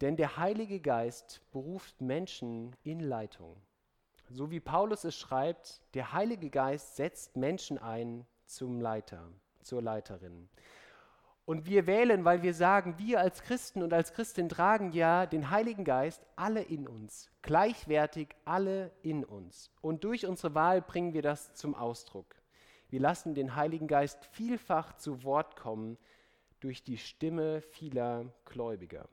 Denn 0.00 0.16
der 0.16 0.36
Heilige 0.36 0.80
Geist 0.80 1.40
beruft 1.52 2.00
Menschen 2.00 2.74
in 2.82 3.00
Leitung. 3.00 3.56
So 4.30 4.50
wie 4.50 4.60
Paulus 4.60 5.04
es 5.04 5.16
schreibt, 5.16 5.82
der 5.94 6.12
Heilige 6.12 6.50
Geist 6.50 6.96
setzt 6.96 7.36
Menschen 7.36 7.78
ein 7.78 8.26
zum 8.44 8.80
Leiter, 8.80 9.30
zur 9.62 9.82
Leiterin. 9.82 10.48
Und 11.46 11.66
wir 11.66 11.86
wählen, 11.86 12.24
weil 12.24 12.42
wir 12.42 12.54
sagen, 12.54 12.94
wir 12.98 13.20
als 13.20 13.42
Christen 13.42 13.82
und 13.82 13.92
als 13.92 14.14
Christin 14.14 14.48
tragen 14.48 14.92
ja 14.92 15.26
den 15.26 15.50
Heiligen 15.50 15.84
Geist 15.84 16.24
alle 16.36 16.62
in 16.62 16.88
uns, 16.88 17.30
gleichwertig 17.42 18.28
alle 18.46 18.90
in 19.02 19.24
uns. 19.24 19.70
Und 19.82 20.04
durch 20.04 20.26
unsere 20.26 20.54
Wahl 20.54 20.80
bringen 20.80 21.12
wir 21.12 21.20
das 21.20 21.52
zum 21.52 21.74
Ausdruck. 21.74 22.34
Wir 22.88 23.00
lassen 23.00 23.34
den 23.34 23.56
Heiligen 23.56 23.88
Geist 23.88 24.24
vielfach 24.32 24.96
zu 24.96 25.22
Wort 25.22 25.56
kommen 25.56 25.98
durch 26.60 26.82
die 26.82 26.96
Stimme 26.96 27.60
vieler 27.60 28.32
Gläubiger. 28.46 29.06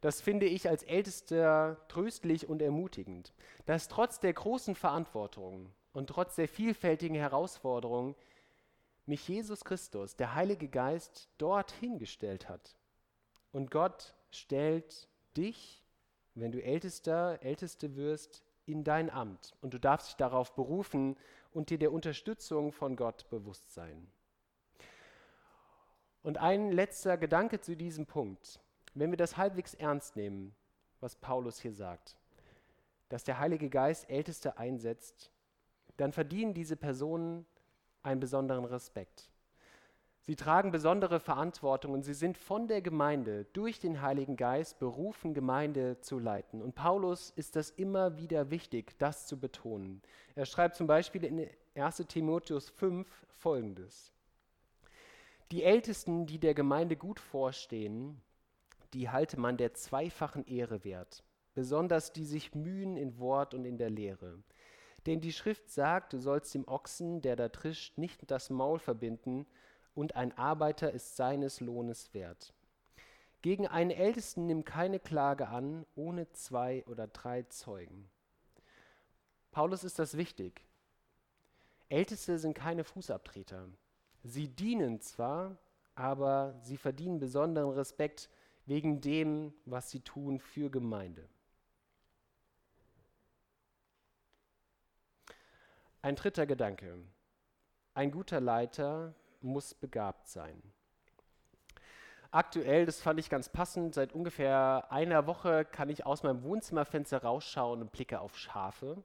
Das 0.00 0.20
finde 0.20 0.46
ich 0.46 0.68
als 0.68 0.82
Ältester 0.84 1.78
tröstlich 1.88 2.48
und 2.48 2.62
ermutigend, 2.62 3.32
dass 3.64 3.88
trotz 3.88 4.20
der 4.20 4.34
großen 4.34 4.74
Verantwortung 4.76 5.72
und 5.94 6.08
trotz 6.08 6.36
der 6.36 6.46
vielfältigen 6.46 7.16
Herausforderungen 7.16 8.14
mich 9.06 9.28
Jesus 9.28 9.64
Christus, 9.64 10.16
der 10.16 10.34
Heilige 10.34 10.68
Geist, 10.68 11.28
dorthin 11.38 11.98
gestellt 11.98 12.48
hat. 12.48 12.76
Und 13.52 13.70
Gott 13.70 14.14
stellt 14.30 15.08
dich, 15.36 15.84
wenn 16.34 16.52
du 16.52 16.62
Ältester, 16.62 17.42
Älteste 17.42 17.96
wirst, 17.96 18.42
in 18.66 18.82
dein 18.82 19.10
Amt. 19.10 19.54
Und 19.60 19.74
du 19.74 19.78
darfst 19.78 20.08
dich 20.08 20.16
darauf 20.16 20.54
berufen 20.54 21.16
und 21.52 21.70
dir 21.70 21.78
der 21.78 21.92
Unterstützung 21.92 22.72
von 22.72 22.96
Gott 22.96 23.28
bewusst 23.30 23.72
sein. 23.72 24.10
Und 26.22 26.38
ein 26.38 26.72
letzter 26.72 27.18
Gedanke 27.18 27.60
zu 27.60 27.76
diesem 27.76 28.06
Punkt. 28.06 28.58
Wenn 28.94 29.10
wir 29.10 29.18
das 29.18 29.36
halbwegs 29.36 29.74
ernst 29.74 30.16
nehmen, 30.16 30.54
was 31.00 31.16
Paulus 31.16 31.60
hier 31.60 31.74
sagt, 31.74 32.16
dass 33.10 33.24
der 33.24 33.38
Heilige 33.38 33.68
Geist 33.68 34.08
Älteste 34.08 34.56
einsetzt, 34.56 35.30
dann 35.96 36.12
verdienen 36.12 36.54
diese 36.54 36.76
Personen 36.76 37.44
einen 38.04 38.20
besonderen 38.20 38.64
Respekt. 38.64 39.28
Sie 40.26 40.36
tragen 40.36 40.70
besondere 40.70 41.20
Verantwortung 41.20 41.92
und 41.92 42.02
sie 42.02 42.14
sind 42.14 42.38
von 42.38 42.66
der 42.66 42.80
Gemeinde 42.80 43.44
durch 43.52 43.78
den 43.78 44.00
Heiligen 44.00 44.36
Geist 44.36 44.78
berufen, 44.78 45.34
Gemeinde 45.34 46.00
zu 46.00 46.18
leiten. 46.18 46.62
Und 46.62 46.74
Paulus 46.74 47.30
ist 47.36 47.56
das 47.56 47.68
immer 47.68 48.16
wieder 48.16 48.50
wichtig, 48.50 48.98
das 48.98 49.26
zu 49.26 49.38
betonen. 49.38 50.00
Er 50.34 50.46
schreibt 50.46 50.76
zum 50.76 50.86
Beispiel 50.86 51.24
in 51.24 51.46
1 51.74 51.96
Timotheus 52.08 52.70
5 52.70 53.06
folgendes. 53.32 54.12
Die 55.50 55.62
Ältesten, 55.62 56.24
die 56.24 56.38
der 56.38 56.54
Gemeinde 56.54 56.96
gut 56.96 57.20
vorstehen, 57.20 58.18
die 58.94 59.10
halte 59.10 59.38
man 59.38 59.58
der 59.58 59.74
zweifachen 59.74 60.46
Ehre 60.46 60.84
wert, 60.84 61.22
besonders 61.52 62.14
die 62.14 62.24
sich 62.24 62.54
mühen 62.54 62.96
in 62.96 63.18
Wort 63.18 63.52
und 63.52 63.66
in 63.66 63.76
der 63.76 63.90
Lehre. 63.90 64.38
Denn 65.06 65.20
die 65.20 65.32
Schrift 65.32 65.70
sagt, 65.70 66.12
du 66.12 66.18
sollst 66.18 66.54
dem 66.54 66.66
Ochsen, 66.66 67.20
der 67.20 67.36
da 67.36 67.48
trischt, 67.48 67.98
nicht 67.98 68.30
das 68.30 68.50
Maul 68.50 68.78
verbinden, 68.78 69.46
und 69.94 70.16
ein 70.16 70.36
Arbeiter 70.36 70.90
ist 70.92 71.16
seines 71.16 71.60
Lohnes 71.60 72.12
wert. 72.14 72.52
Gegen 73.42 73.66
einen 73.66 73.90
Ältesten 73.90 74.46
nimm 74.46 74.64
keine 74.64 74.98
Klage 74.98 75.48
an, 75.48 75.86
ohne 75.94 76.30
zwei 76.32 76.84
oder 76.86 77.06
drei 77.06 77.42
Zeugen. 77.44 78.08
Paulus 79.52 79.84
ist 79.84 79.98
das 79.98 80.16
wichtig. 80.16 80.66
Älteste 81.88 82.38
sind 82.38 82.54
keine 82.54 82.82
Fußabtreter. 82.82 83.68
Sie 84.22 84.48
dienen 84.48 85.00
zwar, 85.00 85.58
aber 85.94 86.58
sie 86.62 86.76
verdienen 86.76 87.20
besonderen 87.20 87.70
Respekt 87.70 88.30
wegen 88.66 89.00
dem, 89.00 89.52
was 89.66 89.90
sie 89.90 90.00
tun 90.00 90.40
für 90.40 90.70
Gemeinde. 90.70 91.28
Ein 96.04 96.16
dritter 96.16 96.44
Gedanke. 96.44 96.98
Ein 97.94 98.10
guter 98.10 98.38
Leiter 98.38 99.14
muss 99.40 99.72
begabt 99.72 100.28
sein. 100.28 100.62
Aktuell, 102.30 102.84
das 102.84 103.00
fand 103.00 103.18
ich 103.18 103.30
ganz 103.30 103.48
passend, 103.48 103.94
seit 103.94 104.12
ungefähr 104.12 104.88
einer 104.90 105.26
Woche 105.26 105.64
kann 105.64 105.88
ich 105.88 106.04
aus 106.04 106.22
meinem 106.22 106.42
Wohnzimmerfenster 106.42 107.22
rausschauen 107.22 107.80
und 107.80 107.90
blicke 107.90 108.20
auf 108.20 108.36
Schafe, 108.36 109.02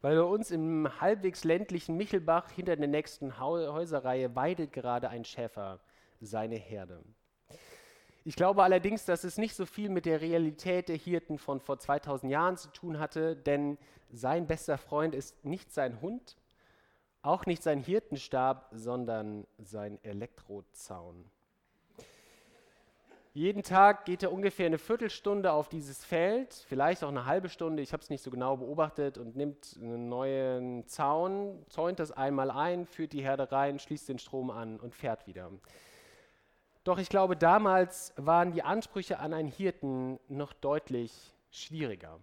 weil 0.00 0.16
bei 0.16 0.22
uns 0.22 0.50
im 0.50 0.88
halbwegs 1.02 1.44
ländlichen 1.44 1.98
Michelbach 1.98 2.50
hinter 2.50 2.76
der 2.76 2.88
nächsten 2.88 3.38
Häuserreihe 3.38 4.34
weidet 4.34 4.72
gerade 4.72 5.10
ein 5.10 5.26
Schäfer 5.26 5.80
seine 6.22 6.56
Herde. 6.56 7.04
Ich 8.24 8.36
glaube 8.36 8.62
allerdings, 8.62 9.04
dass 9.04 9.24
es 9.24 9.36
nicht 9.36 9.56
so 9.56 9.66
viel 9.66 9.88
mit 9.88 10.06
der 10.06 10.20
Realität 10.20 10.88
der 10.88 10.96
Hirten 10.96 11.38
von 11.38 11.60
vor 11.60 11.78
2000 11.78 12.30
Jahren 12.30 12.56
zu 12.56 12.68
tun 12.68 13.00
hatte, 13.00 13.34
denn 13.34 13.78
sein 14.12 14.46
bester 14.46 14.78
Freund 14.78 15.14
ist 15.14 15.44
nicht 15.44 15.72
sein 15.72 16.00
Hund, 16.00 16.36
auch 17.22 17.46
nicht 17.46 17.62
sein 17.64 17.80
Hirtenstab, 17.80 18.68
sondern 18.72 19.46
sein 19.58 19.98
Elektrozaun. 20.04 21.24
Jeden 23.34 23.62
Tag 23.62 24.04
geht 24.04 24.22
er 24.22 24.30
ungefähr 24.30 24.66
eine 24.66 24.78
Viertelstunde 24.78 25.52
auf 25.52 25.68
dieses 25.70 26.04
Feld, 26.04 26.52
vielleicht 26.68 27.02
auch 27.02 27.08
eine 27.08 27.24
halbe 27.24 27.48
Stunde, 27.48 27.82
ich 27.82 27.94
habe 27.94 28.02
es 28.02 28.10
nicht 28.10 28.22
so 28.22 28.30
genau 28.30 28.58
beobachtet, 28.58 29.16
und 29.16 29.36
nimmt 29.36 29.78
einen 29.80 30.10
neuen 30.10 30.86
Zaun, 30.86 31.64
zäunt 31.68 31.98
das 31.98 32.12
einmal 32.12 32.50
ein, 32.50 32.84
führt 32.84 33.14
die 33.14 33.22
Herde 33.22 33.50
rein, 33.50 33.78
schließt 33.78 34.08
den 34.10 34.18
Strom 34.18 34.50
an 34.50 34.78
und 34.78 34.94
fährt 34.94 35.26
wieder. 35.26 35.50
Doch 36.84 36.98
ich 36.98 37.08
glaube, 37.08 37.36
damals 37.36 38.12
waren 38.16 38.52
die 38.52 38.64
Ansprüche 38.64 39.20
an 39.20 39.32
einen 39.34 39.48
Hirten 39.48 40.18
noch 40.28 40.52
deutlich 40.52 41.12
schwieriger. 41.50 42.18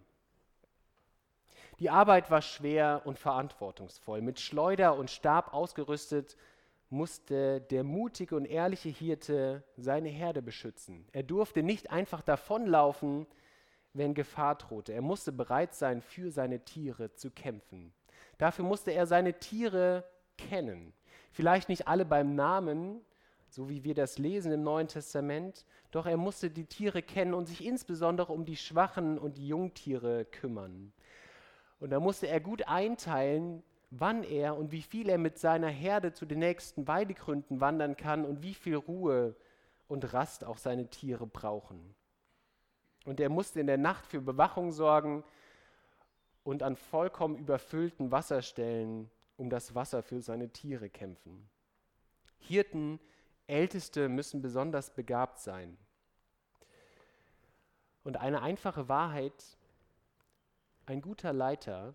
Die 1.79 1.89
Arbeit 1.89 2.29
war 2.29 2.41
schwer 2.41 3.03
und 3.05 3.17
verantwortungsvoll. 3.17 4.21
Mit 4.21 4.39
Schleuder 4.39 4.97
und 4.97 5.09
Stab 5.09 5.53
ausgerüstet 5.53 6.35
musste 6.89 7.61
der 7.61 7.85
mutige 7.85 8.35
und 8.35 8.45
ehrliche 8.45 8.89
Hirte 8.89 9.63
seine 9.77 10.09
Herde 10.09 10.41
beschützen. 10.41 11.07
Er 11.13 11.23
durfte 11.23 11.63
nicht 11.63 11.91
einfach 11.91 12.21
davonlaufen, 12.21 13.27
wenn 13.93 14.13
Gefahr 14.13 14.55
drohte. 14.55 14.91
Er 14.91 15.01
musste 15.01 15.31
bereit 15.31 15.73
sein, 15.73 16.01
für 16.01 16.31
seine 16.31 16.65
Tiere 16.65 17.13
zu 17.13 17.31
kämpfen. 17.31 17.93
Dafür 18.37 18.65
musste 18.65 18.91
er 18.91 19.07
seine 19.07 19.39
Tiere 19.39 20.03
kennen. 20.37 20.93
Vielleicht 21.31 21.69
nicht 21.69 21.87
alle 21.87 22.05
beim 22.05 22.35
Namen, 22.35 23.01
so 23.49 23.69
wie 23.69 23.83
wir 23.83 23.95
das 23.95 24.17
lesen 24.17 24.51
im 24.51 24.63
Neuen 24.63 24.87
Testament, 24.87 25.65
doch 25.91 26.05
er 26.05 26.17
musste 26.17 26.49
die 26.49 26.65
Tiere 26.65 27.01
kennen 27.01 27.33
und 27.33 27.47
sich 27.47 27.65
insbesondere 27.65 28.31
um 28.31 28.45
die 28.45 28.55
schwachen 28.55 29.17
und 29.17 29.37
die 29.37 29.47
Jungtiere 29.47 30.25
kümmern. 30.25 30.93
Und 31.79 31.89
da 31.89 31.99
musste 31.99 32.27
er 32.27 32.39
gut 32.39 32.67
einteilen, 32.67 33.63
wann 33.89 34.23
er 34.23 34.55
und 34.55 34.71
wie 34.71 34.81
viel 34.81 35.09
er 35.09 35.17
mit 35.17 35.39
seiner 35.39 35.69
Herde 35.69 36.13
zu 36.13 36.25
den 36.25 36.39
nächsten 36.39 36.87
Weidegründen 36.87 37.59
wandern 37.59 37.97
kann 37.97 38.25
und 38.25 38.43
wie 38.43 38.53
viel 38.53 38.75
Ruhe 38.75 39.35
und 39.87 40.13
Rast 40.13 40.43
auch 40.43 40.57
seine 40.57 40.87
Tiere 40.89 41.25
brauchen. 41.25 41.95
Und 43.05 43.19
er 43.19 43.29
musste 43.29 43.59
in 43.59 43.67
der 43.67 43.77
Nacht 43.77 44.05
für 44.05 44.21
Bewachung 44.21 44.71
sorgen 44.71 45.23
und 46.43 46.61
an 46.61 46.75
vollkommen 46.75 47.37
überfüllten 47.37 48.11
Wasserstellen 48.11 49.09
um 49.37 49.49
das 49.49 49.73
Wasser 49.73 50.03
für 50.03 50.21
seine 50.21 50.49
Tiere 50.49 50.89
kämpfen. 50.89 51.49
Hirten 52.37 52.99
Älteste 53.49 54.09
müssen 54.09 54.41
besonders 54.41 54.93
begabt 54.93 55.39
sein. 55.39 55.77
Und 58.03 58.17
eine 58.17 58.41
einfache 58.41 58.87
Wahrheit, 58.87 59.57
ein 60.85 61.01
guter 61.01 61.33
Leiter 61.33 61.93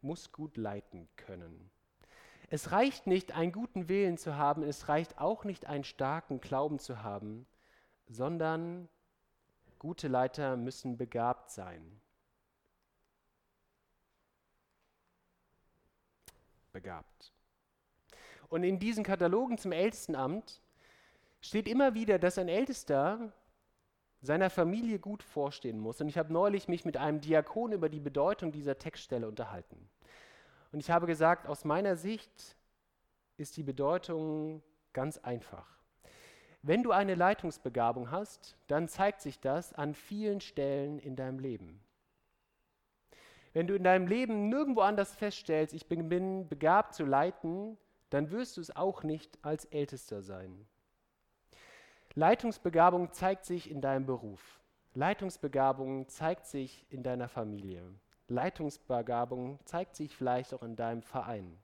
muss 0.00 0.32
gut 0.32 0.56
leiten 0.56 1.08
können. 1.16 1.70
Es 2.50 2.70
reicht 2.70 3.06
nicht, 3.06 3.32
einen 3.32 3.52
guten 3.52 3.88
Willen 3.88 4.18
zu 4.18 4.36
haben, 4.36 4.62
es 4.62 4.88
reicht 4.88 5.18
auch 5.18 5.44
nicht, 5.44 5.66
einen 5.66 5.84
starken 5.84 6.40
Glauben 6.40 6.78
zu 6.78 7.02
haben, 7.02 7.46
sondern 8.06 8.88
gute 9.78 10.08
Leiter 10.08 10.56
müssen 10.56 10.96
begabt 10.96 11.50
sein. 11.50 12.00
Begabt. 16.72 17.32
Und 18.54 18.62
in 18.62 18.78
diesen 18.78 19.02
Katalogen 19.02 19.58
zum 19.58 19.72
Ältestenamt 19.72 20.62
steht 21.40 21.66
immer 21.66 21.94
wieder, 21.94 22.20
dass 22.20 22.38
ein 22.38 22.46
Ältester 22.46 23.32
seiner 24.20 24.48
Familie 24.48 25.00
gut 25.00 25.24
vorstehen 25.24 25.80
muss. 25.80 26.00
Und 26.00 26.06
ich 26.06 26.16
habe 26.16 26.32
neulich 26.32 26.68
mich 26.68 26.84
mit 26.84 26.96
einem 26.96 27.20
Diakon 27.20 27.72
über 27.72 27.88
die 27.88 27.98
Bedeutung 27.98 28.52
dieser 28.52 28.78
Textstelle 28.78 29.26
unterhalten. 29.26 29.90
Und 30.70 30.78
ich 30.78 30.88
habe 30.88 31.08
gesagt, 31.08 31.48
aus 31.48 31.64
meiner 31.64 31.96
Sicht 31.96 32.54
ist 33.38 33.56
die 33.56 33.64
Bedeutung 33.64 34.62
ganz 34.92 35.18
einfach. 35.18 35.66
Wenn 36.62 36.84
du 36.84 36.92
eine 36.92 37.16
Leitungsbegabung 37.16 38.12
hast, 38.12 38.56
dann 38.68 38.86
zeigt 38.86 39.20
sich 39.20 39.40
das 39.40 39.72
an 39.72 39.94
vielen 39.94 40.40
Stellen 40.40 41.00
in 41.00 41.16
deinem 41.16 41.40
Leben. 41.40 41.80
Wenn 43.52 43.66
du 43.66 43.74
in 43.74 43.82
deinem 43.82 44.06
Leben 44.06 44.48
nirgendwo 44.48 44.82
anders 44.82 45.12
feststellst, 45.12 45.74
ich 45.74 45.88
bin, 45.88 46.48
begabt 46.48 46.94
zu 46.94 47.04
leiten, 47.04 47.76
dann 48.14 48.30
wirst 48.30 48.56
du 48.56 48.60
es 48.60 48.74
auch 48.74 49.02
nicht 49.02 49.36
als 49.42 49.64
Ältester 49.64 50.22
sein. 50.22 50.66
Leitungsbegabung 52.14 53.12
zeigt 53.12 53.44
sich 53.44 53.68
in 53.68 53.80
deinem 53.80 54.06
Beruf. 54.06 54.60
Leitungsbegabung 54.94 56.06
zeigt 56.06 56.46
sich 56.46 56.86
in 56.90 57.02
deiner 57.02 57.28
Familie. 57.28 57.82
Leitungsbegabung 58.28 59.58
zeigt 59.64 59.96
sich 59.96 60.14
vielleicht 60.14 60.54
auch 60.54 60.62
in 60.62 60.76
deinem 60.76 61.02
Verein. 61.02 61.58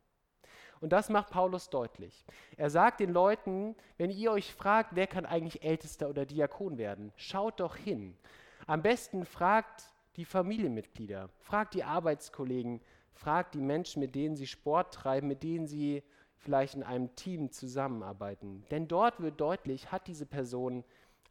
Und 0.81 0.93
das 0.93 1.09
macht 1.09 1.31
Paulus 1.31 1.71
deutlich. 1.71 2.25
Er 2.57 2.69
sagt 2.69 2.99
den 2.99 3.13
Leuten, 3.13 3.77
wenn 3.97 4.11
ihr 4.11 4.33
euch 4.33 4.53
fragt, 4.53 4.97
wer 4.97 5.07
kann 5.07 5.27
eigentlich 5.27 5.63
Ältester 5.63 6.09
oder 6.09 6.27
Diakon 6.27 6.79
werden, 6.79 7.13
schaut 7.15 7.61
doch 7.61 7.77
hin. 7.77 8.19
Am 8.67 8.83
besten 8.83 9.25
fragt 9.25 9.85
die 10.17 10.25
Familienmitglieder, 10.25 11.31
fragt 11.39 11.75
die 11.75 11.85
Arbeitskollegen, 11.85 12.81
fragt 13.13 13.55
die 13.55 13.61
Menschen, 13.61 14.01
mit 14.01 14.17
denen 14.17 14.35
sie 14.35 14.49
Sport 14.49 14.93
treiben, 14.93 15.29
mit 15.29 15.45
denen 15.45 15.69
sie 15.69 16.03
vielleicht 16.41 16.75
in 16.75 16.83
einem 16.83 17.15
Team 17.17 17.51
zusammenarbeiten. 17.51 18.65
Denn 18.71 18.89
dort 18.89 19.21
wird 19.21 19.41
deutlich, 19.41 19.93
hat 19.93 20.07
diese 20.07 20.27
Person 20.27 20.85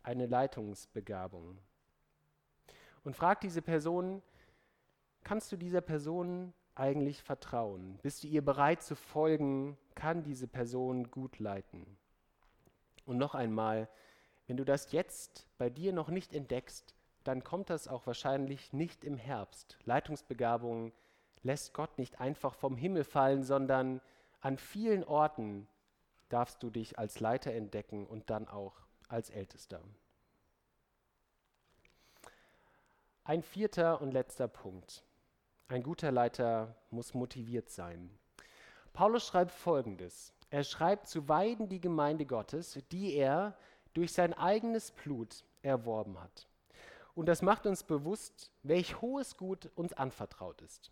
eine 0.04 0.28
Leitungsbegabung. 0.28 1.58
Und 3.04 3.16
fragt 3.16 3.44
diese 3.44 3.62
Person, 3.62 4.22
kannst 5.24 5.52
du 5.52 5.58
dieser 5.58 5.82
Person 5.82 6.54
eigentlich 6.76 7.24
vertrauen? 7.24 8.00
Bist 8.02 8.24
du 8.24 8.28
ihr 8.28 8.44
bereit 8.44 8.82
zu 8.82 8.96
folgen? 8.96 9.78
Kann 9.96 10.24
diese 10.24 10.48
Person 10.48 11.10
gut 11.12 11.40
leiten? 11.40 11.86
Und 13.06 13.18
noch 13.18 13.36
einmal, 13.36 13.90
wenn 14.48 14.58
du 14.58 14.64
das 14.64 14.92
jetzt 14.92 15.48
bei 15.58 15.70
dir 15.70 15.92
noch 15.92 16.10
nicht 16.10 16.34
entdeckst, 16.34 16.96
dann 17.24 17.44
kommt 17.44 17.70
das 17.70 17.88
auch 17.88 18.06
wahrscheinlich 18.08 18.74
nicht 18.74 19.04
im 19.04 19.18
Herbst. 19.18 19.78
Leitungsbegabung 19.86 20.94
lässt 21.44 21.74
Gott 21.74 21.98
nicht 21.98 22.20
einfach 22.20 22.54
vom 22.54 22.76
Himmel 22.76 23.04
fallen, 23.04 23.44
sondern 23.44 24.02
an 24.42 24.58
vielen 24.58 25.04
Orten 25.04 25.68
darfst 26.30 26.64
du 26.64 26.70
dich 26.70 26.98
als 26.98 27.20
Leiter 27.20 27.52
entdecken 27.54 28.06
und 28.06 28.30
dann 28.30 28.48
auch 28.48 28.74
als 29.08 29.30
Ältester. 29.30 29.82
Ein 33.24 33.44
vierter 33.44 34.02
und 34.02 34.12
letzter 34.12 34.48
Punkt. 34.48 35.04
Ein 35.68 35.84
guter 35.84 36.12
Leiter 36.12 36.76
muss 36.90 37.14
motiviert 37.14 37.70
sein. 37.70 38.10
Paulus 38.94 39.28
schreibt 39.28 39.52
Folgendes. 39.52 40.34
Er 40.50 40.64
schreibt 40.64 41.08
zu 41.08 41.30
weiden 41.30 41.70
die 41.70 41.80
Gemeinde 41.80 42.26
Gottes, 42.26 42.80
die 42.92 43.14
er 43.14 43.56
durch 43.94 44.14
sein 44.14 44.34
eigenes 44.34 44.92
Blut 44.92 45.44
erworben 45.62 46.20
hat. 46.20 46.48
Und 47.14 47.28
das 47.28 47.42
macht 47.42 47.66
uns 47.66 47.84
bewusst, 47.84 48.52
welch 48.64 49.02
hohes 49.02 49.38
Gut 49.38 49.70
uns 49.76 49.94
anvertraut 49.94 50.62
ist. 50.62 50.92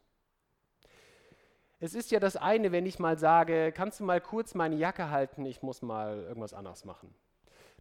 Es 1.79 1.93
ist 1.93 2.09
ja 2.09 2.19
das 2.19 2.35
eine, 2.35 2.71
wenn 2.71 2.87
ich 2.87 2.97
mal 2.97 3.19
sage, 3.19 3.71
kannst 3.71 3.99
du 3.99 4.03
mal 4.03 4.19
kurz 4.19 4.55
meine 4.55 4.75
Jacke 4.75 5.11
halten, 5.11 5.45
ich 5.45 5.61
muss 5.61 5.83
mal 5.83 6.23
irgendwas 6.23 6.55
anderes 6.55 6.85
machen. 6.85 7.13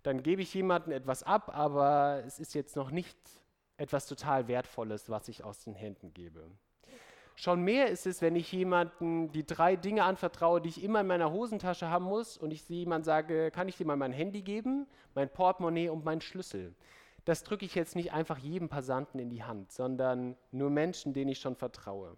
Dann 0.02 0.22
gebe 0.22 0.42
ich 0.42 0.52
jemandem 0.52 0.92
etwas 0.92 1.22
ab, 1.22 1.50
aber 1.54 2.22
es 2.26 2.38
ist 2.38 2.54
jetzt 2.54 2.76
noch 2.76 2.90
nicht 2.90 3.16
etwas 3.78 4.06
total 4.06 4.48
Wertvolles, 4.48 5.08
was 5.08 5.28
ich 5.28 5.44
aus 5.44 5.64
den 5.64 5.74
Händen 5.74 6.12
gebe. 6.12 6.44
Schon 7.36 7.62
mehr 7.62 7.88
ist 7.88 8.06
es, 8.06 8.20
wenn 8.20 8.36
ich 8.36 8.52
jemanden 8.52 9.32
die 9.32 9.46
drei 9.46 9.76
Dinge 9.76 10.04
anvertraue, 10.04 10.60
die 10.60 10.68
ich 10.68 10.82
immer 10.82 11.00
in 11.00 11.06
meiner 11.06 11.32
Hosentasche 11.32 11.88
haben 11.88 12.04
muss 12.04 12.36
und 12.36 12.50
ich 12.50 12.68
jemand 12.68 13.06
sage, 13.06 13.50
kann 13.50 13.68
ich 13.68 13.76
dir 13.76 13.86
mal 13.86 13.96
mein 13.96 14.12
Handy 14.12 14.42
geben, 14.42 14.86
mein 15.14 15.30
Portemonnaie 15.30 15.88
und 15.88 16.04
meinen 16.04 16.20
Schlüssel. 16.20 16.74
Das 17.24 17.44
drücke 17.44 17.64
ich 17.64 17.74
jetzt 17.74 17.96
nicht 17.96 18.12
einfach 18.12 18.38
jedem 18.38 18.68
Passanten 18.68 19.18
in 19.18 19.30
die 19.30 19.42
Hand, 19.42 19.72
sondern 19.72 20.36
nur 20.50 20.70
Menschen, 20.70 21.12
denen 21.12 21.30
ich 21.30 21.38
schon 21.38 21.56
vertraue. 21.56 22.16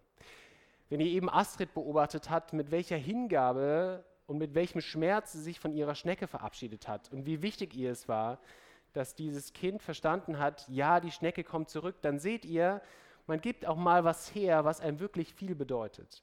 Wenn 0.88 1.00
ihr 1.00 1.06
eben 1.06 1.28
Astrid 1.28 1.74
beobachtet 1.74 2.30
habt, 2.30 2.52
mit 2.52 2.70
welcher 2.70 2.96
Hingabe 2.96 4.04
und 4.26 4.38
mit 4.38 4.54
welchem 4.54 4.80
Schmerz 4.80 5.32
sie 5.32 5.42
sich 5.42 5.60
von 5.60 5.72
ihrer 5.72 5.94
Schnecke 5.94 6.26
verabschiedet 6.26 6.88
hat 6.88 7.12
und 7.12 7.26
wie 7.26 7.42
wichtig 7.42 7.74
ihr 7.74 7.90
es 7.90 8.08
war, 8.08 8.38
dass 8.92 9.14
dieses 9.14 9.52
Kind 9.52 9.82
verstanden 9.82 10.38
hat, 10.38 10.66
ja, 10.68 11.00
die 11.00 11.10
Schnecke 11.10 11.44
kommt 11.44 11.68
zurück, 11.68 11.96
dann 12.00 12.18
seht 12.18 12.44
ihr, 12.44 12.80
man 13.26 13.40
gibt 13.40 13.66
auch 13.66 13.76
mal 13.76 14.04
was 14.04 14.34
her, 14.34 14.64
was 14.64 14.80
einem 14.80 15.00
wirklich 15.00 15.34
viel 15.34 15.54
bedeutet. 15.54 16.22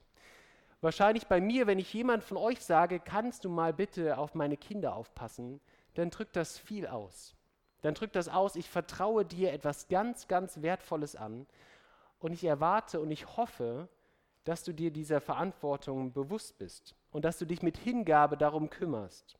Wahrscheinlich 0.80 1.26
bei 1.26 1.40
mir, 1.40 1.66
wenn 1.66 1.78
ich 1.78 1.92
jemand 1.94 2.22
von 2.22 2.36
euch 2.36 2.60
sage, 2.60 3.00
kannst 3.00 3.44
du 3.44 3.48
mal 3.48 3.72
bitte 3.72 4.18
auf 4.18 4.34
meine 4.34 4.56
Kinder 4.56 4.94
aufpassen, 4.94 5.60
dann 5.94 6.10
drückt 6.10 6.36
das 6.36 6.58
viel 6.58 6.86
aus. 6.86 7.34
Dann 7.82 7.94
drückt 7.94 8.16
das 8.16 8.28
aus, 8.28 8.56
ich 8.56 8.68
vertraue 8.68 9.24
dir 9.24 9.52
etwas 9.52 9.88
ganz, 9.88 10.28
ganz 10.28 10.60
Wertvolles 10.60 11.14
an 11.14 11.46
und 12.18 12.32
ich 12.32 12.44
erwarte 12.44 13.00
und 13.00 13.10
ich 13.10 13.36
hoffe, 13.36 13.88
dass 14.46 14.62
du 14.62 14.72
dir 14.72 14.92
dieser 14.92 15.20
Verantwortung 15.20 16.12
bewusst 16.12 16.56
bist 16.56 16.94
und 17.10 17.24
dass 17.24 17.38
du 17.38 17.44
dich 17.44 17.62
mit 17.62 17.76
Hingabe 17.76 18.36
darum 18.36 18.70
kümmerst. 18.70 19.36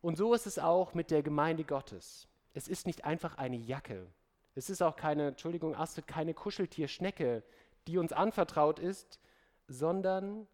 Und 0.00 0.16
so 0.16 0.32
ist 0.32 0.46
es 0.46 0.58
auch 0.58 0.94
mit 0.94 1.10
der 1.10 1.22
Gemeinde 1.22 1.62
Gottes. 1.62 2.26
Es 2.54 2.68
ist 2.68 2.86
nicht 2.86 3.04
einfach 3.04 3.36
eine 3.36 3.56
Jacke. 3.56 4.06
Es 4.54 4.70
ist 4.70 4.82
auch 4.82 4.96
keine, 4.96 5.28
Entschuldigung, 5.28 5.76
Astrid, 5.76 6.06
keine 6.06 6.32
Kuscheltierschnecke, 6.32 7.42
die 7.86 7.98
uns 7.98 8.14
anvertraut 8.14 8.78
ist, 8.78 9.20
sondern 9.68 10.48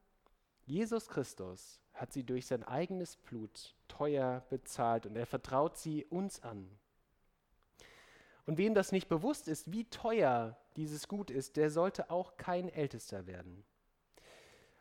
Jesus 0.64 1.08
Christus 1.08 1.80
hat 1.94 2.12
sie 2.12 2.24
durch 2.24 2.46
sein 2.46 2.64
eigenes 2.64 3.16
Blut 3.16 3.76
teuer 3.86 4.44
bezahlt 4.50 5.06
und 5.06 5.14
er 5.14 5.26
vertraut 5.26 5.76
sie 5.76 6.04
uns 6.06 6.42
an. 6.42 6.68
Und 8.46 8.58
wem 8.58 8.74
das 8.74 8.92
nicht 8.92 9.08
bewusst 9.08 9.48
ist, 9.48 9.72
wie 9.72 9.84
teuer 9.84 10.56
dieses 10.76 11.08
Gut 11.08 11.30
ist, 11.30 11.56
der 11.56 11.70
sollte 11.70 12.10
auch 12.10 12.36
kein 12.36 12.68
Ältester 12.68 13.26
werden. 13.26 13.64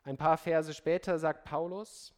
Ein 0.03 0.17
paar 0.17 0.37
Verse 0.37 0.73
später 0.73 1.19
sagt 1.19 1.45
Paulus, 1.45 2.13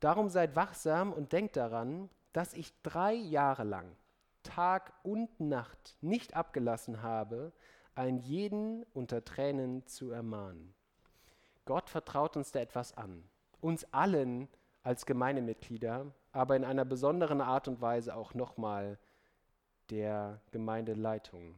Darum 0.00 0.28
seid 0.28 0.54
wachsam 0.54 1.12
und 1.12 1.32
denkt 1.32 1.56
daran, 1.56 2.10
dass 2.34 2.52
ich 2.52 2.74
drei 2.82 3.14
Jahre 3.14 3.64
lang, 3.64 3.96
Tag 4.42 4.92
und 5.02 5.40
Nacht, 5.40 5.96
nicht 6.02 6.36
abgelassen 6.36 7.02
habe, 7.02 7.52
einen 7.94 8.18
jeden 8.18 8.82
unter 8.92 9.24
Tränen 9.24 9.86
zu 9.86 10.10
ermahnen. 10.10 10.74
Gott 11.64 11.88
vertraut 11.88 12.36
uns 12.36 12.52
da 12.52 12.60
etwas 12.60 12.96
an, 12.96 13.24
uns 13.60 13.90
allen 13.94 14.48
als 14.82 15.06
Gemeindemitglieder, 15.06 16.12
aber 16.32 16.56
in 16.56 16.64
einer 16.64 16.84
besonderen 16.84 17.40
Art 17.40 17.68
und 17.68 17.80
Weise 17.80 18.14
auch 18.14 18.34
nochmal 18.34 18.98
der 19.90 20.40
Gemeindeleitung. 20.50 21.54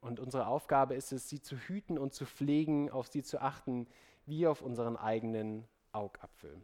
Und 0.00 0.18
unsere 0.18 0.46
Aufgabe 0.46 0.94
ist 0.94 1.12
es, 1.12 1.28
sie 1.28 1.40
zu 1.40 1.56
hüten 1.56 1.98
und 1.98 2.12
zu 2.12 2.26
pflegen, 2.26 2.90
auf 2.90 3.06
sie 3.06 3.22
zu 3.22 3.40
achten, 3.40 3.86
wie 4.26 4.46
auf 4.46 4.62
unseren 4.62 4.96
eigenen 4.96 5.66
Augapfel. 5.92 6.60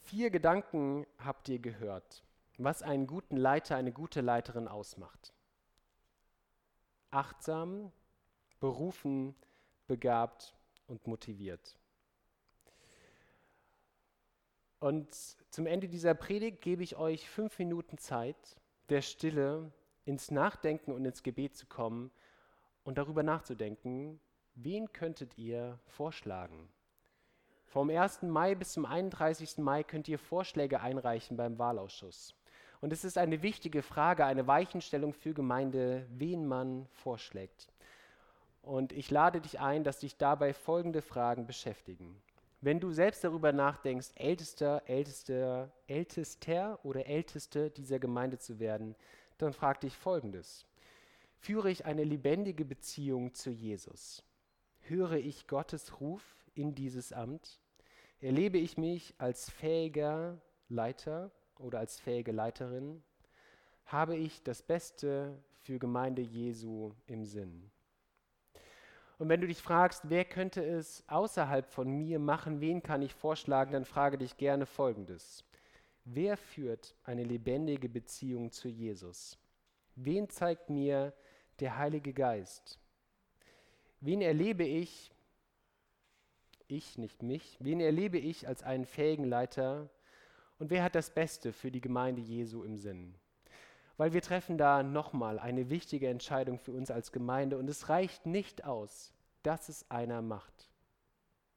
Vier 0.00 0.30
Gedanken 0.30 1.06
habt 1.18 1.48
ihr 1.48 1.58
gehört, 1.58 2.22
was 2.58 2.82
einen 2.82 3.06
guten 3.06 3.36
Leiter, 3.36 3.76
eine 3.76 3.92
gute 3.92 4.20
Leiterin 4.20 4.68
ausmacht. 4.68 5.32
Achtsam, 7.10 7.92
berufen, 8.60 9.34
begabt 9.86 10.54
und 10.86 11.06
motiviert. 11.06 11.78
Und 14.82 15.14
zum 15.50 15.66
Ende 15.66 15.88
dieser 15.88 16.12
Predigt 16.12 16.60
gebe 16.60 16.82
ich 16.82 16.96
euch 16.96 17.30
fünf 17.30 17.56
Minuten 17.60 17.98
Zeit, 17.98 18.56
der 18.88 19.00
Stille 19.00 19.70
ins 20.04 20.32
Nachdenken 20.32 20.90
und 20.90 21.04
ins 21.04 21.22
Gebet 21.22 21.54
zu 21.54 21.66
kommen 21.66 22.10
und 22.82 22.98
darüber 22.98 23.22
nachzudenken, 23.22 24.18
wen 24.56 24.92
könntet 24.92 25.38
ihr 25.38 25.78
vorschlagen? 25.86 26.68
Vom 27.64 27.90
1. 27.90 28.22
Mai 28.22 28.56
bis 28.56 28.72
zum 28.72 28.84
31. 28.84 29.58
Mai 29.58 29.84
könnt 29.84 30.08
ihr 30.08 30.18
Vorschläge 30.18 30.80
einreichen 30.80 31.36
beim 31.36 31.60
Wahlausschuss. 31.60 32.34
Und 32.80 32.92
es 32.92 33.04
ist 33.04 33.18
eine 33.18 33.40
wichtige 33.40 33.82
Frage, 33.82 34.26
eine 34.26 34.48
Weichenstellung 34.48 35.12
für 35.12 35.32
Gemeinde, 35.32 36.08
wen 36.10 36.44
man 36.44 36.88
vorschlägt. 36.88 37.68
Und 38.62 38.92
ich 38.92 39.12
lade 39.12 39.40
dich 39.40 39.60
ein, 39.60 39.84
dass 39.84 40.00
dich 40.00 40.16
dabei 40.16 40.52
folgende 40.52 41.02
Fragen 41.02 41.46
beschäftigen. 41.46 42.20
Wenn 42.64 42.78
du 42.78 42.92
selbst 42.92 43.24
darüber 43.24 43.50
nachdenkst, 43.50 44.12
Ältester, 44.14 44.84
Ältester, 44.86 45.72
Ältester 45.88 46.78
oder 46.84 47.06
Älteste 47.06 47.72
dieser 47.72 47.98
Gemeinde 47.98 48.38
zu 48.38 48.60
werden, 48.60 48.94
dann 49.38 49.52
frag 49.52 49.80
dich 49.80 49.96
folgendes. 49.96 50.64
Führe 51.38 51.72
ich 51.72 51.86
eine 51.86 52.04
lebendige 52.04 52.64
Beziehung 52.64 53.34
zu 53.34 53.50
Jesus? 53.50 54.22
Höre 54.82 55.14
ich 55.14 55.48
Gottes 55.48 56.00
Ruf 56.00 56.22
in 56.54 56.76
dieses 56.76 57.12
Amt? 57.12 57.58
Erlebe 58.20 58.58
ich 58.58 58.78
mich 58.78 59.16
als 59.18 59.50
fähiger 59.50 60.40
Leiter 60.68 61.32
oder 61.58 61.80
als 61.80 61.98
fähige 61.98 62.30
Leiterin? 62.30 63.02
Habe 63.86 64.14
ich 64.14 64.40
das 64.44 64.62
Beste 64.62 65.36
für 65.62 65.80
Gemeinde 65.80 66.22
Jesu 66.22 66.92
im 67.08 67.24
Sinn? 67.24 67.72
Und 69.18 69.28
wenn 69.28 69.40
du 69.40 69.46
dich 69.46 69.62
fragst, 69.62 70.02
wer 70.08 70.24
könnte 70.24 70.64
es 70.64 71.04
außerhalb 71.08 71.66
von 71.66 71.88
mir 71.88 72.18
machen, 72.18 72.60
wen 72.60 72.82
kann 72.82 73.02
ich 73.02 73.14
vorschlagen, 73.14 73.72
dann 73.72 73.84
frage 73.84 74.18
dich 74.18 74.36
gerne 74.36 74.66
Folgendes. 74.66 75.44
Wer 76.04 76.36
führt 76.36 76.94
eine 77.04 77.22
lebendige 77.22 77.88
Beziehung 77.88 78.50
zu 78.50 78.68
Jesus? 78.68 79.38
Wen 79.94 80.28
zeigt 80.28 80.70
mir 80.70 81.12
der 81.60 81.78
Heilige 81.78 82.12
Geist? 82.12 82.78
Wen 84.00 84.20
erlebe 84.20 84.64
ich 84.64 85.12
ich, 86.72 86.98
nicht 86.98 87.22
mich? 87.22 87.56
Wen 87.60 87.80
erlebe 87.80 88.18
ich 88.18 88.48
als 88.48 88.62
einen 88.62 88.86
fähigen 88.86 89.24
Leiter? 89.24 89.90
Und 90.58 90.70
wer 90.70 90.82
hat 90.82 90.94
das 90.94 91.10
Beste 91.10 91.52
für 91.52 91.70
die 91.70 91.80
Gemeinde 91.80 92.22
Jesu 92.22 92.62
im 92.64 92.76
Sinn? 92.78 93.14
Weil 93.96 94.12
wir 94.12 94.22
treffen 94.22 94.58
da 94.58 94.82
nochmal 94.82 95.38
eine 95.38 95.70
wichtige 95.70 96.08
Entscheidung 96.08 96.58
für 96.58 96.72
uns 96.72 96.90
als 96.90 97.12
Gemeinde 97.12 97.58
und 97.58 97.68
es 97.68 97.88
reicht 97.88 98.26
nicht 98.26 98.64
aus, 98.64 99.12
dass 99.42 99.68
es 99.68 99.90
einer 99.90 100.22
macht. 100.22 100.70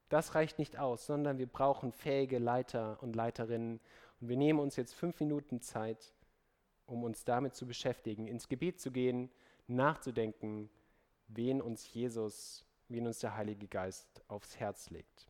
Das 0.09 0.35
reicht 0.35 0.59
nicht 0.59 0.77
aus, 0.77 1.05
sondern 1.05 1.37
wir 1.39 1.47
brauchen 1.47 1.91
fähige 1.91 2.37
Leiter 2.37 3.01
und 3.01 3.15
Leiterinnen. 3.15 3.79
Und 4.21 4.29
wir 4.29 4.37
nehmen 4.37 4.59
uns 4.59 4.75
jetzt 4.75 4.93
fünf 4.93 5.19
Minuten 5.19 5.61
Zeit, 5.61 6.13
um 6.85 7.03
uns 7.03 7.25
damit 7.25 7.55
zu 7.55 7.65
beschäftigen, 7.65 8.27
ins 8.27 8.47
Gebet 8.47 8.79
zu 8.79 8.91
gehen, 8.91 9.31
nachzudenken, 9.67 10.69
wen 11.27 11.61
uns 11.61 11.91
Jesus, 11.91 12.65
wen 12.87 13.07
uns 13.07 13.19
der 13.19 13.35
Heilige 13.35 13.67
Geist 13.67 14.23
aufs 14.27 14.59
Herz 14.59 14.89
legt. 14.91 15.27